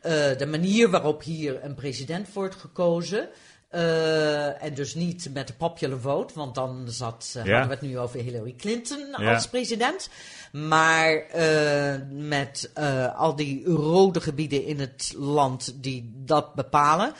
eh, 0.01 0.37
de 0.39 0.47
manier 0.47 0.91
waarop 0.91 1.23
hier 1.23 1.65
een 1.65 1.75
president 1.75 2.33
wordt 2.33 2.55
gekozen. 2.55 3.29
eh, 3.69 4.63
en 4.63 4.75
dus 4.75 4.95
niet 4.95 5.29
met 5.33 5.47
de 5.47 5.53
popular 5.53 6.01
vote, 6.01 6.35
want 6.35 6.55
dan 6.55 6.85
zat, 6.89 7.31
Ja. 7.33 7.41
hadden 7.41 7.67
we 7.69 7.73
het 7.75 7.81
nu 7.81 7.99
over 7.99 8.21
Hillary 8.21 8.55
Clinton 8.59 9.07
Ja. 9.19 9.35
als 9.35 9.49
president. 9.49 10.09
Maar 10.53 11.25
met 12.11 12.71
al 13.17 13.37
die 13.37 13.65
rode 13.65 14.21
gebieden 14.21 14.65
in 14.65 14.81
het 14.81 15.15
land 15.17 15.83
die 15.83 16.13
dat 16.25 16.55
bepalen, 16.55 17.13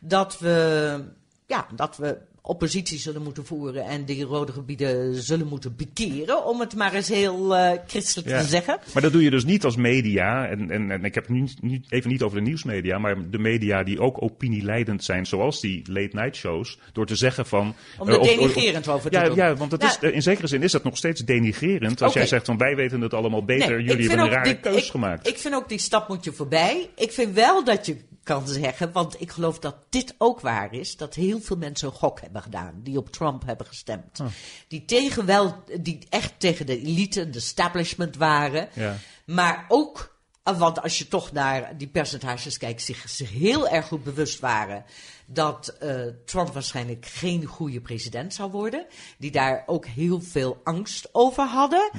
dat 0.00 0.38
we, 0.38 1.04
ja, 1.46 1.66
dat 1.74 1.96
we 1.96 2.18
oppositie 2.46 2.98
zullen 2.98 3.22
moeten 3.22 3.46
voeren 3.46 3.84
en 3.84 4.04
die 4.04 4.24
rode 4.24 4.52
gebieden 4.52 5.22
zullen 5.22 5.46
moeten 5.46 5.76
bekeren, 5.76 6.44
om 6.46 6.60
het 6.60 6.74
maar 6.74 6.92
eens 6.94 7.08
heel 7.08 7.56
eh, 7.56 7.78
christelijk 7.86 8.28
Ja. 8.28 8.40
te 8.40 8.46
zeggen. 8.48 8.78
Maar 8.92 9.02
dat 9.02 9.12
doe 9.12 9.22
je 9.22 9.30
dus 9.30 9.44
niet 9.44 9.64
als 9.64 9.76
media. 9.76 10.46
En, 10.46 10.70
en, 10.70 10.90
en 10.90 11.04
ik 11.04 11.14
heb 11.14 11.26
het 11.28 11.60
nu 11.62 11.80
even 11.88 12.10
niet 12.10 12.22
over 12.22 12.36
de 12.38 12.44
nieuwsmedia, 12.44 12.98
maar 12.98 13.30
de 13.30 13.38
media 13.38 13.82
die 13.82 14.00
ook 14.00 14.22
opinieleidend 14.22 15.04
zijn, 15.04 15.26
zoals 15.26 15.60
die 15.60 15.82
late 15.92 16.16
night 16.16 16.36
shows, 16.36 16.78
door 16.92 17.06
te 17.06 17.16
zeggen 17.16 17.46
van. 17.46 17.74
Om 17.98 18.08
eh, 18.08 18.14
er 18.14 18.20
of- 18.20 18.26
denigrerend 18.28 18.88
over 18.88 19.10
te 19.10 19.18
ja, 19.18 19.24
doen. 19.24 19.36
Ja, 19.36 19.54
want 19.54 19.70
Nou, 19.78 19.84
is, 19.92 19.98
eh, 19.98 20.14
in 20.14 20.22
zekere 20.22 20.46
zin 20.46 20.62
is 20.62 20.72
dat 20.72 20.84
nog 20.84 20.96
steeds 20.96 21.20
denigrerend. 21.20 22.02
Als 22.02 22.12
jij 22.12 22.26
zegt 22.26 22.46
van 22.46 22.58
wij 22.58 22.76
weten 22.76 23.00
het 23.00 23.14
allemaal 23.14 23.44
beter, 23.44 23.76
Nee, 23.76 23.84
jullie 23.84 24.08
hebben 24.08 24.26
een 24.26 24.32
rare 24.32 24.44
die- 24.44 24.60
keus 24.60 24.84
ik- 24.84 24.90
gemaakt. 24.90 25.28
Ik 25.28 25.38
vind 25.38 25.54
ook 25.54 25.68
die 25.68 25.78
stap 25.78 26.08
moet 26.08 26.24
je 26.24 26.32
voorbij. 26.32 26.88
Ik 26.96 27.12
vind 27.12 27.34
wel 27.34 27.64
dat 27.64 27.86
je 27.86 27.96
kan 28.24 28.48
zeggen, 28.48 28.92
want 28.92 29.20
ik 29.20 29.30
geloof 29.30 29.58
dat 29.58 29.76
dit 29.88 30.14
ook 30.18 30.40
waar 30.40 30.74
is, 30.74 30.96
dat 30.96 31.14
heel 31.14 31.40
veel 31.40 31.56
mensen 31.56 31.88
een 31.88 31.94
gok 31.94 32.20
hebben 32.20 32.42
gedaan 32.42 32.80
die 32.82 32.98
op 32.98 33.10
Trump 33.10 33.46
hebben 33.46 33.66
gestemd. 33.66 34.20
Oh. 34.20 34.26
Die 34.68 34.84
tegen 34.84 35.26
wel, 35.26 35.64
die 35.80 36.06
echt 36.08 36.32
tegen 36.38 36.66
de 36.66 36.80
elite, 36.80 37.30
de 37.30 37.38
establishment 37.38 38.16
waren. 38.16 38.68
Ja. 38.72 38.96
Maar 39.26 39.64
ook, 39.68 40.18
want 40.42 40.82
als 40.82 40.98
je 40.98 41.08
toch 41.08 41.32
naar 41.32 41.78
die 41.78 41.88
percentages 41.88 42.58
kijkt, 42.58 42.82
zich, 42.82 43.08
zich 43.08 43.30
heel 43.30 43.68
erg 43.68 43.86
goed 43.86 44.04
bewust 44.04 44.40
waren 44.40 44.84
dat 45.26 45.68
eh, 45.80 45.90
Trump 46.24 46.52
waarschijnlijk 46.52 47.06
geen 47.06 47.44
goede 47.44 47.80
president 47.80 48.34
zou 48.34 48.50
worden. 48.50 48.86
Die 49.18 49.30
daar 49.30 49.62
ook 49.66 49.86
heel 49.86 50.20
veel 50.20 50.60
angst 50.64 51.08
over 51.12 51.44
hadden. 51.44 51.90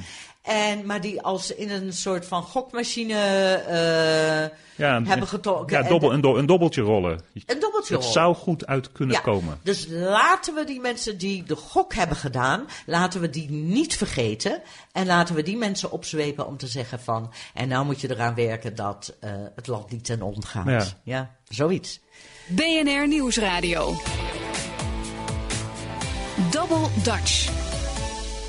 En, 0.42 0.86
maar 0.86 1.00
die 1.00 1.22
als 1.22 1.54
in 1.54 1.70
een 1.70 1.92
soort 1.92 2.26
van 2.26 2.42
gokmachine 2.42 3.14
eh, 3.54 4.58
ja, 4.76 5.02
hebben 5.02 5.28
getrokken. 5.28 5.82
Ja, 5.82 5.88
dobbel, 5.88 6.12
een, 6.12 6.20
do- 6.20 6.36
een 6.36 6.46
dobbeltje 6.46 6.82
rollen. 6.82 7.20
een 7.46 7.60
dobbeltje 7.60 7.94
Het 7.94 8.02
rol. 8.02 8.12
zou 8.12 8.34
goed 8.34 8.66
uit 8.66 8.92
kunnen 8.92 9.14
Ja, 9.16 9.20
komen. 9.22 9.58
Dus 9.62 9.86
laten 9.88 10.54
we 10.54 10.64
die 10.64 10.80
mensen 10.80 11.18
die 11.18 11.42
de 11.42 11.56
gok 11.56 11.94
hebben 11.94 12.16
gedaan, 12.16 12.66
laten 12.86 13.20
we 13.20 13.30
die 13.30 13.50
niet 13.50 13.96
vergeten. 13.96 14.62
En 14.92 15.06
laten 15.06 15.34
we 15.34 15.42
die 15.42 15.56
mensen 15.56 15.90
opzwepen 15.90 16.46
om 16.46 16.56
te 16.56 16.66
zeggen 16.66 17.00
van, 17.00 17.32
en 17.54 17.68
nou 17.68 17.84
moet 17.86 18.00
je 18.00 18.10
eraan 18.10 18.34
werken 18.34 18.74
dat 18.76 19.14
eh, 19.20 19.30
het 19.54 19.66
land 19.66 19.90
niet 19.90 20.04
ten 20.04 20.22
onder 20.22 20.44
gaat. 20.48 20.66
Ja. 20.66 20.84
ja, 21.02 21.36
zoiets. 21.48 22.00
BNR 22.48 23.08
Nieuwsradio. 23.08 23.94
Double 26.50 26.88
Dutch. 27.02 27.50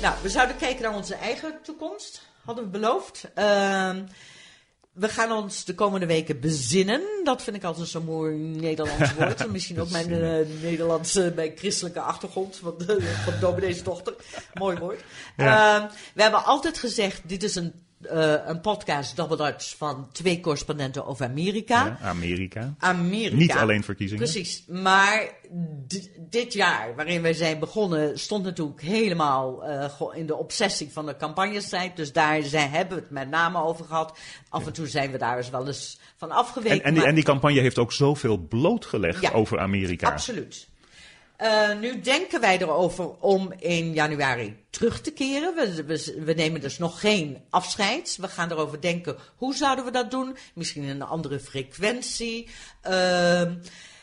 Nou, 0.02 0.14
we 0.22 0.28
zouden 0.28 0.56
kijken 0.56 0.82
naar 0.82 0.94
onze 0.94 1.14
eigen 1.14 1.58
toekomst, 1.62 2.22
hadden 2.44 2.64
we 2.64 2.70
beloofd. 2.70 3.30
Ehm, 3.34 4.04
we 4.92 5.08
gaan 5.08 5.32
ons 5.32 5.64
de 5.64 5.74
komende 5.74 6.06
weken 6.06 6.40
bezinnen. 6.40 7.02
Dat 7.24 7.42
vind 7.42 7.56
ik 7.56 7.64
altijd 7.64 7.88
zo'n 7.88 8.04
mooi 8.04 8.36
Nederlands 8.36 9.14
woord. 9.14 9.40
En 9.44 9.50
Misschien 9.50 9.80
ook 9.80 9.90
mijn 9.90 10.12
eh, 10.12 10.46
Nederlandse, 10.62 11.32
mijn 11.36 11.52
christelijke 11.56 12.00
achtergrond 12.00 12.56
van, 12.56 12.74
de, 12.78 13.20
van 13.24 13.34
dominees 13.40 13.82
dochter. 13.82 14.14
Mooi 14.54 14.78
woord. 14.78 15.00
Ja. 15.36 15.78
Ehm, 15.78 15.88
we 16.14 16.22
hebben 16.22 16.44
altijd 16.44 16.78
gezegd, 16.78 17.28
dit 17.28 17.42
is 17.42 17.54
een, 17.54 17.72
eh, 18.02 18.34
een 18.46 18.60
podcast 18.60 19.16
Double 19.16 19.36
Dutch 19.36 19.76
van 19.76 20.08
twee 20.12 20.40
correspondenten 20.40 21.06
over 21.06 21.26
Amerika. 21.26 21.84
Ja, 21.84 21.98
Amerika. 22.02 22.74
Amerika. 22.78 23.36
Niet 23.36 23.52
alleen 23.52 23.84
verkiezingen. 23.84 24.22
Precies. 24.24 24.64
Maar 24.66 25.28
di- 25.86 26.10
dit 26.30 26.52
jaar, 26.52 26.94
waarin 26.96 27.22
wij 27.22 27.32
zijn 27.32 27.58
begonnen, 27.58 28.18
stond 28.18 28.44
natuurlijk 28.44 28.80
helemaal 28.82 29.64
eh, 29.64 29.90
in 30.14 30.26
de 30.26 30.36
obsessie 30.36 30.90
van 30.92 31.06
de 31.06 31.16
campagnestrijd. 31.16 31.96
Dus 31.96 32.12
daar 32.12 32.42
zijn, 32.42 32.70
hebben 32.70 32.96
we 32.96 33.02
het 33.02 33.12
met 33.12 33.28
name 33.30 33.62
over 33.62 33.84
gehad. 33.84 34.18
Af 34.48 34.66
en 34.66 34.72
toe 34.72 34.86
zijn 34.86 35.10
we 35.10 35.18
daar 35.18 35.36
eens 35.36 35.50
wel 35.50 35.66
eens 35.66 35.98
van 36.16 36.30
afgeweken. 36.30 36.78
En, 36.78 36.84
en, 36.84 36.90
die, 36.90 36.98
maar- 37.00 37.08
en 37.08 37.14
die 37.14 37.24
campagne 37.24 37.60
heeft 37.60 37.78
ook 37.78 37.92
zoveel 37.92 38.36
blootgelegd 38.36 39.20
Ja, 39.22 39.30
over 39.30 39.58
Amerika. 39.58 40.10
Absoluut. 40.10 40.68
Eh, 41.38 41.78
nu 41.78 42.00
denken 42.00 42.40
wij 42.40 42.58
erover 42.58 43.18
om 43.18 43.52
in 43.58 43.92
januari 43.92 44.64
terug 44.70 45.00
te 45.00 45.12
keren. 45.12 45.54
We, 45.54 46.22
we, 46.24 46.32
nemen 46.32 46.60
dus 46.60 46.78
nog 46.78 47.00
geen 47.00 47.38
afscheid. 47.50 48.16
We 48.20 48.28
gaan 48.28 48.50
erover 48.50 48.80
denken, 48.80 49.16
hoe 49.36 49.54
zouden 49.54 49.84
we 49.84 49.90
dat 49.90 50.10
doen? 50.10 50.36
Misschien 50.54 50.82
in 50.82 50.88
een 50.88 51.02
andere 51.02 51.40
frequentie. 51.40 52.48
Ehm, 52.82 53.54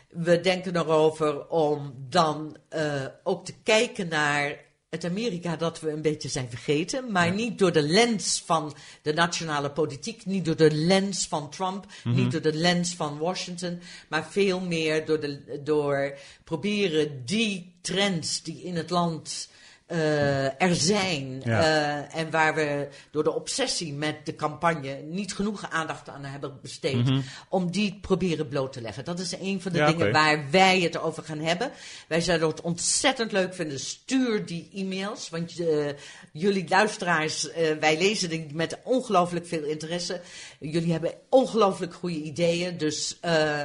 we 0.10 0.40
denken 0.40 0.76
erover 0.76 1.48
om 1.48 1.94
dan 2.10 2.58
eh, 2.70 3.06
ook 3.24 3.46
te 3.46 3.54
kijken 3.64 4.08
naar 4.08 4.65
Amerika 5.04 5.56
dat 5.56 5.80
we 5.80 5.92
een 5.92 6.02
beetje 6.02 6.30
zijn 6.30 6.50
vergeten. 6.50 7.12
Maar 7.12 7.34
niet 7.34 7.60
door 7.60 7.72
de 7.72 7.82
lens 7.82 8.44
van 8.46 8.76
de 9.02 9.14
nationale 9.14 9.72
politiek, 9.72 10.26
niet 10.26 10.46
door 10.46 10.56
de 10.56 10.72
lens 10.72 11.28
van 11.28 11.50
Trump, 11.50 11.86
niet 12.04 12.32
door 12.32 12.42
de 12.42 12.54
lens 12.54 12.94
van 12.96 13.18
Washington, 13.18 13.80
maar 14.08 14.28
veel 14.30 14.60
meer 14.60 15.06
door, 15.06 15.20
de, 15.20 15.62
door 15.64 16.18
proberen 16.44 17.26
die 17.26 17.74
trends 17.82 18.44
die 18.44 18.64
in 18.64 18.76
het 18.76 18.90
land 18.90 19.50
eh, 19.86 20.62
er 20.62 20.76
zijn. 20.76 21.42
Ja. 21.44 21.60
eh, 21.62 22.20
en 22.20 22.32
waar 22.32 22.56
we 22.56 22.88
door 23.12 23.24
de 23.24 23.34
obsessie 23.34 23.94
met 23.94 24.26
de 24.26 24.36
campagne 24.36 25.02
niet 25.02 25.34
genoeg 25.34 25.70
aandacht 25.70 26.10
aan 26.10 26.24
hebben 26.24 26.60
besteed. 26.62 27.10
Om 27.50 27.72
die 27.72 27.98
proberen 28.02 28.48
bloot 28.48 28.74
te 28.74 28.82
leggen. 28.82 29.06
Dat 29.06 29.20
is 29.20 29.32
een 29.40 29.62
van 29.62 29.72
de 29.72 29.78
Ja, 29.78 29.88
dingen 29.88 30.12
waar 30.12 30.46
wij 30.52 30.80
het 30.82 30.98
over 31.00 31.24
gaan 31.24 31.40
hebben. 31.40 31.72
Wij 32.08 32.22
zouden 32.22 32.48
het 32.48 32.62
ontzettend 32.62 33.32
leuk 33.32 33.54
vinden. 33.54 33.80
Stuur 33.80 34.46
die 34.46 34.70
e-mails. 34.74 35.30
Want 35.30 35.60
eh, 35.60 35.86
jullie 36.32 36.66
luisteraars, 36.70 37.50
wij 37.80 37.98
lezen 37.98 38.30
die 38.30 38.48
met 38.54 38.78
ongelooflijk 38.84 39.48
veel 39.48 39.64
interesse. 39.64 40.22
Jullie 40.60 40.92
hebben 40.92 41.14
ongelooflijk 41.30 41.94
goede 41.94 42.22
ideeën. 42.22 42.78
Dus 42.78 43.18
eh, 43.22 43.62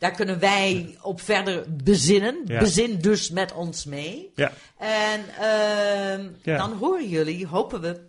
daar 0.00 0.10
kunnen 0.14 0.38
wij 0.38 0.96
op 1.02 1.20
verder 1.20 1.64
bezinnen. 1.84 2.42
Ja. 2.46 2.58
Bezin 2.58 2.98
dus 3.00 3.30
met 3.30 3.52
ons 3.52 3.84
mee. 3.84 4.30
Ja. 4.34 4.52
En 4.78 5.20
ehm, 5.38 6.28
Ja. 6.42 6.56
dan 6.56 6.72
horen 6.72 7.08
jullie, 7.08 7.46
hopen 7.46 7.80
we, 7.80 8.00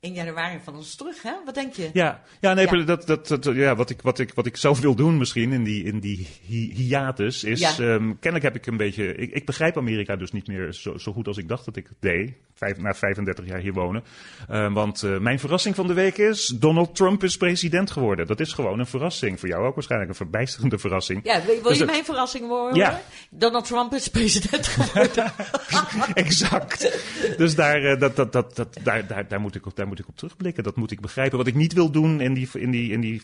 in 0.00 0.12
januari 0.12 0.58
van 0.64 0.74
ons 0.76 0.94
terug. 0.94 1.22
Hè? 1.22 1.32
Wat 1.44 1.54
denk 1.54 1.74
je? 1.74 1.90
Ja, 1.92 2.22
ja, 2.40 2.54
nee, 2.54 2.66
Ja. 2.76 2.84
Dat, 2.84 3.06
dat, 3.06 3.28
dat, 3.28 3.44
ja 3.44 3.76
wat, 3.76 3.90
ik, 3.90 4.02
wat, 4.02 4.18
ik, 4.18 4.34
wat 4.34 4.46
ik 4.46 4.56
zelf 4.56 4.80
wil 4.80 4.94
doen 4.94 5.18
misschien 5.18 5.52
in 5.52 5.64
die, 5.64 5.84
in 5.84 6.00
die 6.00 6.28
hi- 6.46 6.72
hiatus 6.74 7.44
is... 7.44 7.60
Ja. 7.60 7.68
ehm, 7.70 8.12
kennelijk 8.20 8.42
heb 8.42 8.54
ik 8.54 8.66
een 8.66 8.76
beetje... 8.76 9.14
Ik, 9.14 9.32
ik 9.32 9.46
begrijp 9.46 9.76
Amerika 9.76 10.16
dus 10.16 10.32
niet 10.32 10.46
meer 10.46 10.72
zo, 10.72 10.98
zo 10.98 11.12
goed 11.12 11.26
als 11.26 11.36
ik 11.36 11.48
dacht 11.48 11.64
dat 11.64 11.76
ik 11.76 11.86
het 11.88 11.96
deed. 12.00 12.32
Vijf, 12.64 12.78
na 12.78 12.94
35 12.94 13.46
jaar 13.46 13.58
hier 13.58 13.72
wonen. 13.72 14.02
Uh, 14.50 14.72
want 14.72 15.02
uh, 15.02 15.18
mijn 15.18 15.38
verrassing 15.38 15.74
van 15.74 15.86
de 15.86 15.92
week 15.92 16.18
is: 16.18 16.46
Donald 16.46 16.96
Trump 16.96 17.22
is 17.24 17.36
president 17.36 17.90
geworden. 17.90 18.26
Dat 18.26 18.40
is 18.40 18.52
gewoon 18.52 18.78
een 18.78 18.86
verrassing. 18.86 19.40
Voor 19.40 19.48
jou 19.48 19.66
ook 19.66 19.74
waarschijnlijk 19.74 20.10
een 20.10 20.16
verbijsterende 20.16 20.78
verrassing. 20.78 21.20
Ja, 21.24 21.44
wil, 21.46 21.54
wil 21.54 21.62
Dus 21.62 21.78
je 21.78 21.84
mijn 21.84 22.04
verrassing 22.04 22.46
worden? 22.46 22.76
Ja. 22.76 23.00
Donald 23.30 23.64
Trump 23.66 23.92
is 23.94 24.08
president 24.08 24.66
geworden. 24.66 25.32
exact. 26.14 27.00
Dus 27.36 27.54
daar, 27.54 27.84
eh, 27.84 28.00
dat, 28.00 28.16
dat, 28.16 28.32
dat, 28.32 28.56
dat, 28.56 28.78
daar, 28.82 29.06
daar, 29.06 29.28
daar, 29.28 29.40
moet 29.40 29.54
ik, 29.54 29.66
op- 29.66 29.76
daar 29.76 29.86
moet 29.86 29.98
ik 29.98 30.08
op 30.08 30.16
terugblikken. 30.16 30.62
Dat 30.64 30.76
moet 30.76 30.90
ik 30.90 31.00
begrijpen. 31.00 31.38
Wat 31.38 31.46
ik 31.46 31.54
niet 31.54 31.72
wil 31.72 31.90
doen 31.90 32.20
in 32.20 32.34
die, 32.34 32.48
in 32.52 32.70
die, 32.70 32.90
in 32.92 33.00
die 33.00 33.22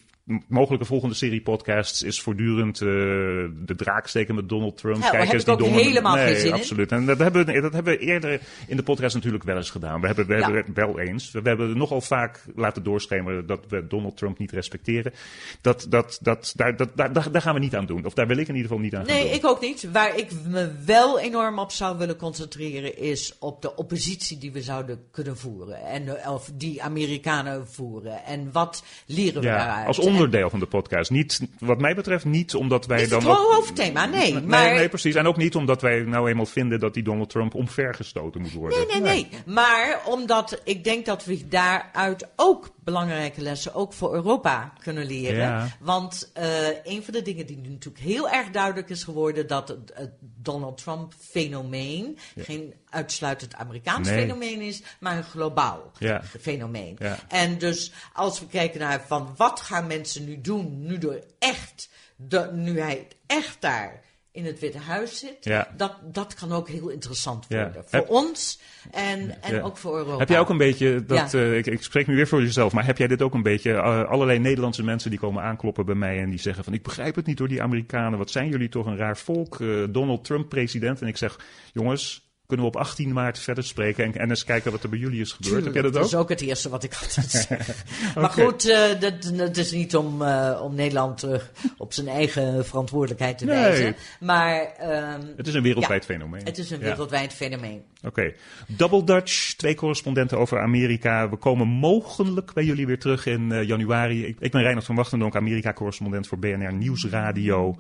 mogelijke 0.49 0.85
volgende 0.87 1.15
serie 1.15 1.41
podcasts 1.41 2.03
is 2.03 2.21
voortdurend 2.21 2.81
eh, 2.81 2.87
de 2.87 3.75
draak 3.77 4.07
steken 4.07 4.35
met 4.35 4.49
Donald 4.49 4.77
Trump. 4.77 4.97
Ja, 4.97 5.11
daar 5.11 5.21
Kijk 5.21 5.33
eens 5.33 5.45
die 5.45 5.57
domme- 5.57 5.81
helemaal 5.81 6.15
nee, 6.15 6.27
geen 6.27 6.37
zin 6.37 6.47
in. 6.49 6.53
absoluut. 6.55 6.93
En 6.93 7.07
dat 7.07 7.19
hebben, 7.19 7.47
we- 7.47 7.61
dat 7.61 7.73
hebben 7.73 7.93
we 7.93 7.99
eerder 7.99 8.41
in 8.67 8.77
de 8.77 8.83
podcast 8.83 9.15
natuurlijk 9.15 9.30
wel 9.45 9.57
eens 9.57 9.71
gedaan. 9.71 10.01
We 10.01 10.07
hebben, 10.07 10.27
we 10.27 10.35
Ja. 10.35 10.41
hebben 10.41 10.65
het 10.67 10.77
wel 10.77 10.99
eens. 10.99 11.31
We 11.31 11.41
hebben 11.43 11.77
nogal 11.79 12.01
vaak 12.01 12.45
laten 12.57 12.83
doorschemeren 12.83 13.47
dat 13.47 13.61
we 13.69 13.87
Donald 13.87 14.17
Trump 14.17 14.39
niet 14.39 14.53
respecteren. 14.53 15.13
Dat, 15.61 15.87
dat, 15.89 16.19
dat, 16.23 16.53
daar, 16.57 16.77
dat, 16.77 16.89
daar, 16.95 17.33
daar 17.33 17.43
gaan 17.43 17.55
we 17.55 17.61
niet 17.61 17.77
aan 17.77 17.87
doen. 17.87 18.05
Of 18.05 18.15
daar 18.15 18.27
wil 18.27 18.37
ik 18.37 18.49
in 18.49 18.55
ieder 18.55 18.69
geval 18.71 18.85
niet 18.85 18.95
aan 18.95 19.07
gaan 19.07 19.15
Nee, 19.15 19.25
doen. 19.25 19.33
ik 19.35 19.47
ook 19.47 19.61
niet. 19.61 19.89
Waar 19.93 20.17
ik 20.19 20.31
me 20.49 20.71
wel 20.87 21.21
enorm 21.21 21.59
op 21.59 21.71
zou 21.73 21.99
willen 21.99 22.17
concentreren 22.17 22.99
is 22.99 23.37
op 23.39 23.63
de 23.63 23.77
oppositie 23.77 24.39
die 24.39 24.53
we 24.53 24.63
zouden 24.63 25.05
kunnen 25.11 25.37
voeren. 25.37 25.85
En, 25.87 26.23
eh, 26.23 26.33
of 26.33 26.51
die 26.55 26.83
Amerikanen 26.83 27.69
voeren. 27.69 28.25
En 28.25 28.49
wat 28.53 28.83
leren 29.07 29.41
we 29.41 29.47
Ja, 29.47 29.57
daaruit? 29.57 29.87
als 29.87 29.99
onderdeel 29.99 30.51
van 30.51 30.59
de 30.61 30.67
podcast. 30.67 31.11
Niet, 31.11 31.41
wat 31.59 31.81
mij 31.81 31.95
betreft 31.95 32.25
niet 32.25 32.55
omdat 32.55 32.87
wij 32.87 33.01
Niet 33.01 33.11
dan 33.11 33.19
het 33.21 33.29
ook... 33.29 33.53
hoofdthema, 33.53 34.07
nee. 34.07 34.33
Nee, 34.33 34.43
maar, 34.43 34.75
nee, 34.75 34.89
precies. 34.89 35.15
En 35.15 35.27
ook 35.27 35.37
niet 35.37 35.55
omdat 35.55 35.83
wij 35.83 36.01
nou 36.03 36.29
eenmaal 36.29 36.47
vinden 36.47 36.81
dat 36.81 36.95
die 36.95 37.03
Donald 37.03 37.31
Trump 37.31 37.55
omvergestoten 37.55 38.41
moet 38.41 38.53
worden. 38.53 38.79
Nee, 38.79 38.87
nee, 38.87 39.01
nee. 39.01 39.10
Maar 39.47 40.01
omdat 40.07 40.61
ik 40.65 40.85
denk 40.85 41.07
dat 41.07 41.25
we 41.25 41.49
daaruit 41.49 42.29
ook 42.37 42.71
belangrijke 42.85 43.41
lessen, 43.41 43.75
ook 43.75 43.93
voor 43.93 44.15
Europa, 44.15 44.73
kunnen 44.79 45.07
leren. 45.07 45.39
Ja. 45.39 45.69
Want 45.81 46.31
eh, 46.35 46.69
een 46.85 47.03
van 47.05 47.15
de 47.15 47.23
dingen 47.23 47.47
die 47.47 47.57
nu 47.57 47.69
natuurlijk 47.69 48.05
heel 48.05 48.31
erg 48.31 48.51
duidelijk 48.51 48.89
is 48.91 49.05
geworden, 49.05 49.47
dat 49.47 49.69
het, 49.69 49.93
het 49.95 50.11
Donald 50.21 50.79
Trump 50.83 51.13
fenomeen 51.19 52.19
geen 52.37 52.75
uitsluitend 52.89 53.55
Amerikaans 53.55 54.09
Nee. 54.09 54.21
fenomeen 54.21 54.61
is, 54.61 54.83
maar 55.01 55.17
een 55.17 55.23
globaal 55.25 55.91
Ja. 55.99 56.23
fenomeen. 56.41 56.99
En 57.29 57.59
dus 57.59 57.93
als 58.13 58.41
we 58.41 58.47
kijken 58.47 58.81
naar 58.81 59.05
van 59.07 59.35
wat 59.37 59.61
gaan 59.61 59.87
mensen 59.87 60.25
nu 60.25 60.41
doen, 60.41 60.87
nu, 60.87 60.99
door 60.99 61.21
echt, 61.39 61.89
de, 62.17 62.51
nu 62.53 62.81
hij 62.81 63.07
echt 63.27 63.61
daar 63.61 64.01
in 64.33 64.45
het 64.45 64.59
Witte 64.59 64.79
Huis 64.79 65.19
zit, 65.19 65.37
Ja. 65.45 65.69
dat, 65.77 65.97
dat 66.13 66.35
kan 66.35 66.53
ook 66.53 66.69
heel 66.69 66.89
interessant 66.89 67.47
Ja. 67.49 67.63
worden. 67.65 67.83
Voor 67.85 67.99
Heb- 67.99 68.09
ons 68.09 68.61
en, 68.91 69.43
en 69.43 69.55
Ja. 69.55 69.61
ook 69.63 69.77
voor 69.77 69.97
Europa. 69.97 70.19
Heb 70.19 70.29
jij 70.29 70.39
ook 70.39 70.49
een 70.49 70.59
beetje, 70.59 71.05
dat, 71.05 71.35
eh, 71.35 71.57
ik, 71.57 71.67
ik 71.67 71.83
spreek 71.83 72.07
nu 72.07 72.15
weer 72.17 72.29
voor 72.29 72.41
jezelf, 72.43 72.73
maar 72.73 72.85
heb 72.87 72.99
jij 72.99 73.07
dit 73.07 73.23
ook 73.23 73.35
een 73.35 73.43
beetje, 73.43 73.73
eh, 73.73 74.05
allerlei 74.09 74.39
Nederlandse 74.39 74.83
mensen 74.85 75.11
die 75.11 75.19
komen 75.19 75.43
aankloppen 75.43 75.87
bij 75.87 75.95
mij 75.95 76.19
en 76.21 76.31
die 76.31 76.41
zeggen 76.41 76.65
van 76.65 76.73
ik 76.73 76.83
begrijp 76.83 77.15
het 77.15 77.27
niet 77.27 77.37
door 77.37 77.49
die 77.49 77.63
Amerikanen, 77.63 78.19
wat 78.19 78.31
zijn 78.31 78.49
jullie 78.49 78.69
toch 78.69 78.87
een 78.87 78.97
raar 78.97 79.17
volk, 79.17 79.61
Eh, 79.61 79.85
Donald 79.91 80.25
Trump 80.25 80.49
president. 80.49 81.01
En 81.01 81.07
ik 81.09 81.17
zeg, 81.17 81.39
jongens, 81.73 82.30
kunnen 82.51 82.67
we 82.71 82.73
op 82.77 82.81
18 82.81 83.13
maart 83.13 83.39
verder 83.39 83.65
spreken 83.65 84.05
en, 84.05 84.15
en 84.15 84.29
eens 84.31 84.45
kijken 84.45 84.71
wat 84.73 84.83
er 84.83 84.89
bij 84.89 84.99
jullie 84.99 85.21
is 85.21 85.33
gebeurd. 85.33 85.55
Tuurlijk, 85.55 85.75
heb 85.75 85.83
jij 85.85 85.93
dat 85.93 86.01
ook? 86.01 86.07
is 86.09 86.15
ook 86.15 86.29
het 86.29 86.41
eerste 86.41 86.69
wat 86.69 86.83
ik 86.85 86.95
altijd 87.03 87.31
zeg. 87.49 87.85
Maar 88.15 88.31
goed, 88.31 88.69
eh, 88.69 89.01
dat, 89.01 89.33
dat 89.37 89.57
is 89.57 89.73
niet 89.73 89.97
om, 89.97 90.23
eh, 90.23 90.61
om 90.63 90.75
Nederland 90.75 91.19
terug 91.19 91.51
op 91.79 91.93
zijn 91.93 92.09
eigen 92.09 92.67
verantwoordelijkheid 92.67 93.39
te 93.39 93.45
Nee. 93.45 93.55
wijzen. 93.57 93.97
Maar 94.21 94.63
ehm, 94.79 95.21
Het 95.37 95.47
is 95.47 95.55
een 95.55 95.63
wereldwijd 95.63 96.05
ja, 96.07 96.15
fenomeen. 96.15 96.45
het 96.45 96.59
is 96.59 96.71
een 96.71 96.79
Ja. 96.79 96.85
wereldwijd 96.85 97.33
fenomeen. 97.33 97.83
Oké. 98.05 98.33
Double 98.67 99.05
Dutch, 99.05 99.55
twee 99.57 99.75
correspondenten 99.75 100.39
over 100.39 100.61
Amerika. 100.61 101.29
We 101.31 101.37
komen 101.37 101.67
mogelijk 101.69 102.53
bij 102.53 102.65
jullie 102.65 102.87
weer 102.87 102.99
terug 102.99 103.27
in 103.27 103.65
januari. 103.67 104.27
Ik, 104.27 104.37
ik 104.39 104.51
ben 104.51 104.61
Reinhard 104.61 104.87
van 104.87 104.97
Wachtendonk, 104.97 105.37
Amerika-correspondent 105.37 106.27
voor 106.27 106.39
BNR 106.39 106.73
Nieuwsradio. 106.73 107.77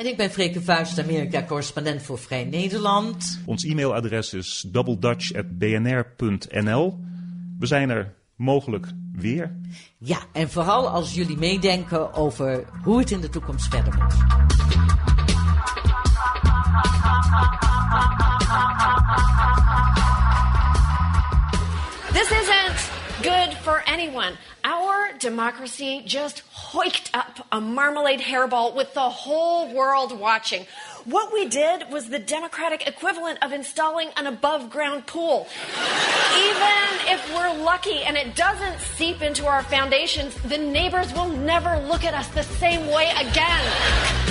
En 0.00 0.06
ik 0.06 0.16
ben 0.16 0.30
Freke 0.30 0.62
Vuist, 0.62 0.98
Amerika-correspondent 0.98 2.02
voor 2.02 2.18
Vrij 2.18 2.44
Nederland. 2.44 3.40
Ons 3.46 3.64
e-mailadres 3.64 4.34
is 4.34 4.64
doubledutch.bnr.nl. 4.66 6.98
We 7.58 7.66
zijn 7.66 7.90
er 7.90 8.14
mogelijk 8.36 8.86
weer. 9.12 9.56
Ja, 9.98 10.18
en 10.32 10.50
vooral 10.50 10.88
als 10.88 11.14
jullie 11.14 11.36
meedenken 11.36 12.14
over 12.14 12.64
hoe 12.82 12.98
het 12.98 13.10
in 13.10 13.20
de 13.20 13.28
toekomst 13.28 13.68
verder 13.68 13.98
moet. 13.98 14.14
This 22.12 22.30
isn't 22.30 22.90
good 23.22 23.54
for 23.62 23.82
anyone. 23.84 24.32
Our 24.60 25.14
democracy 25.18 26.02
just 26.04 26.44
hoiked 26.72 27.10
up 27.14 27.46
a 27.50 27.60
marmalade 27.60 28.20
hairball 28.20 28.74
with 28.74 28.94
the 28.94 29.00
whole 29.00 29.74
world 29.74 30.16
watching. 30.16 30.66
What 31.04 31.32
we 31.32 31.48
did 31.48 31.90
was 31.90 32.08
the 32.08 32.18
democratic 32.18 32.86
equivalent 32.86 33.42
of 33.42 33.52
installing 33.52 34.10
an 34.16 34.26
above 34.26 34.70
ground 34.70 35.06
pool. 35.06 35.48
Even 36.36 36.88
if 37.08 37.34
we're 37.34 37.62
lucky 37.64 38.02
and 38.02 38.16
it 38.16 38.36
doesn't 38.36 38.78
seep 38.80 39.20
into 39.20 39.46
our 39.46 39.64
foundations, 39.64 40.34
the 40.42 40.58
neighbors 40.58 41.12
will 41.12 41.28
never 41.28 41.76
look 41.88 42.04
at 42.04 42.14
us 42.14 42.28
the 42.28 42.44
same 42.44 42.86
way 42.86 43.10
again. 43.16 44.29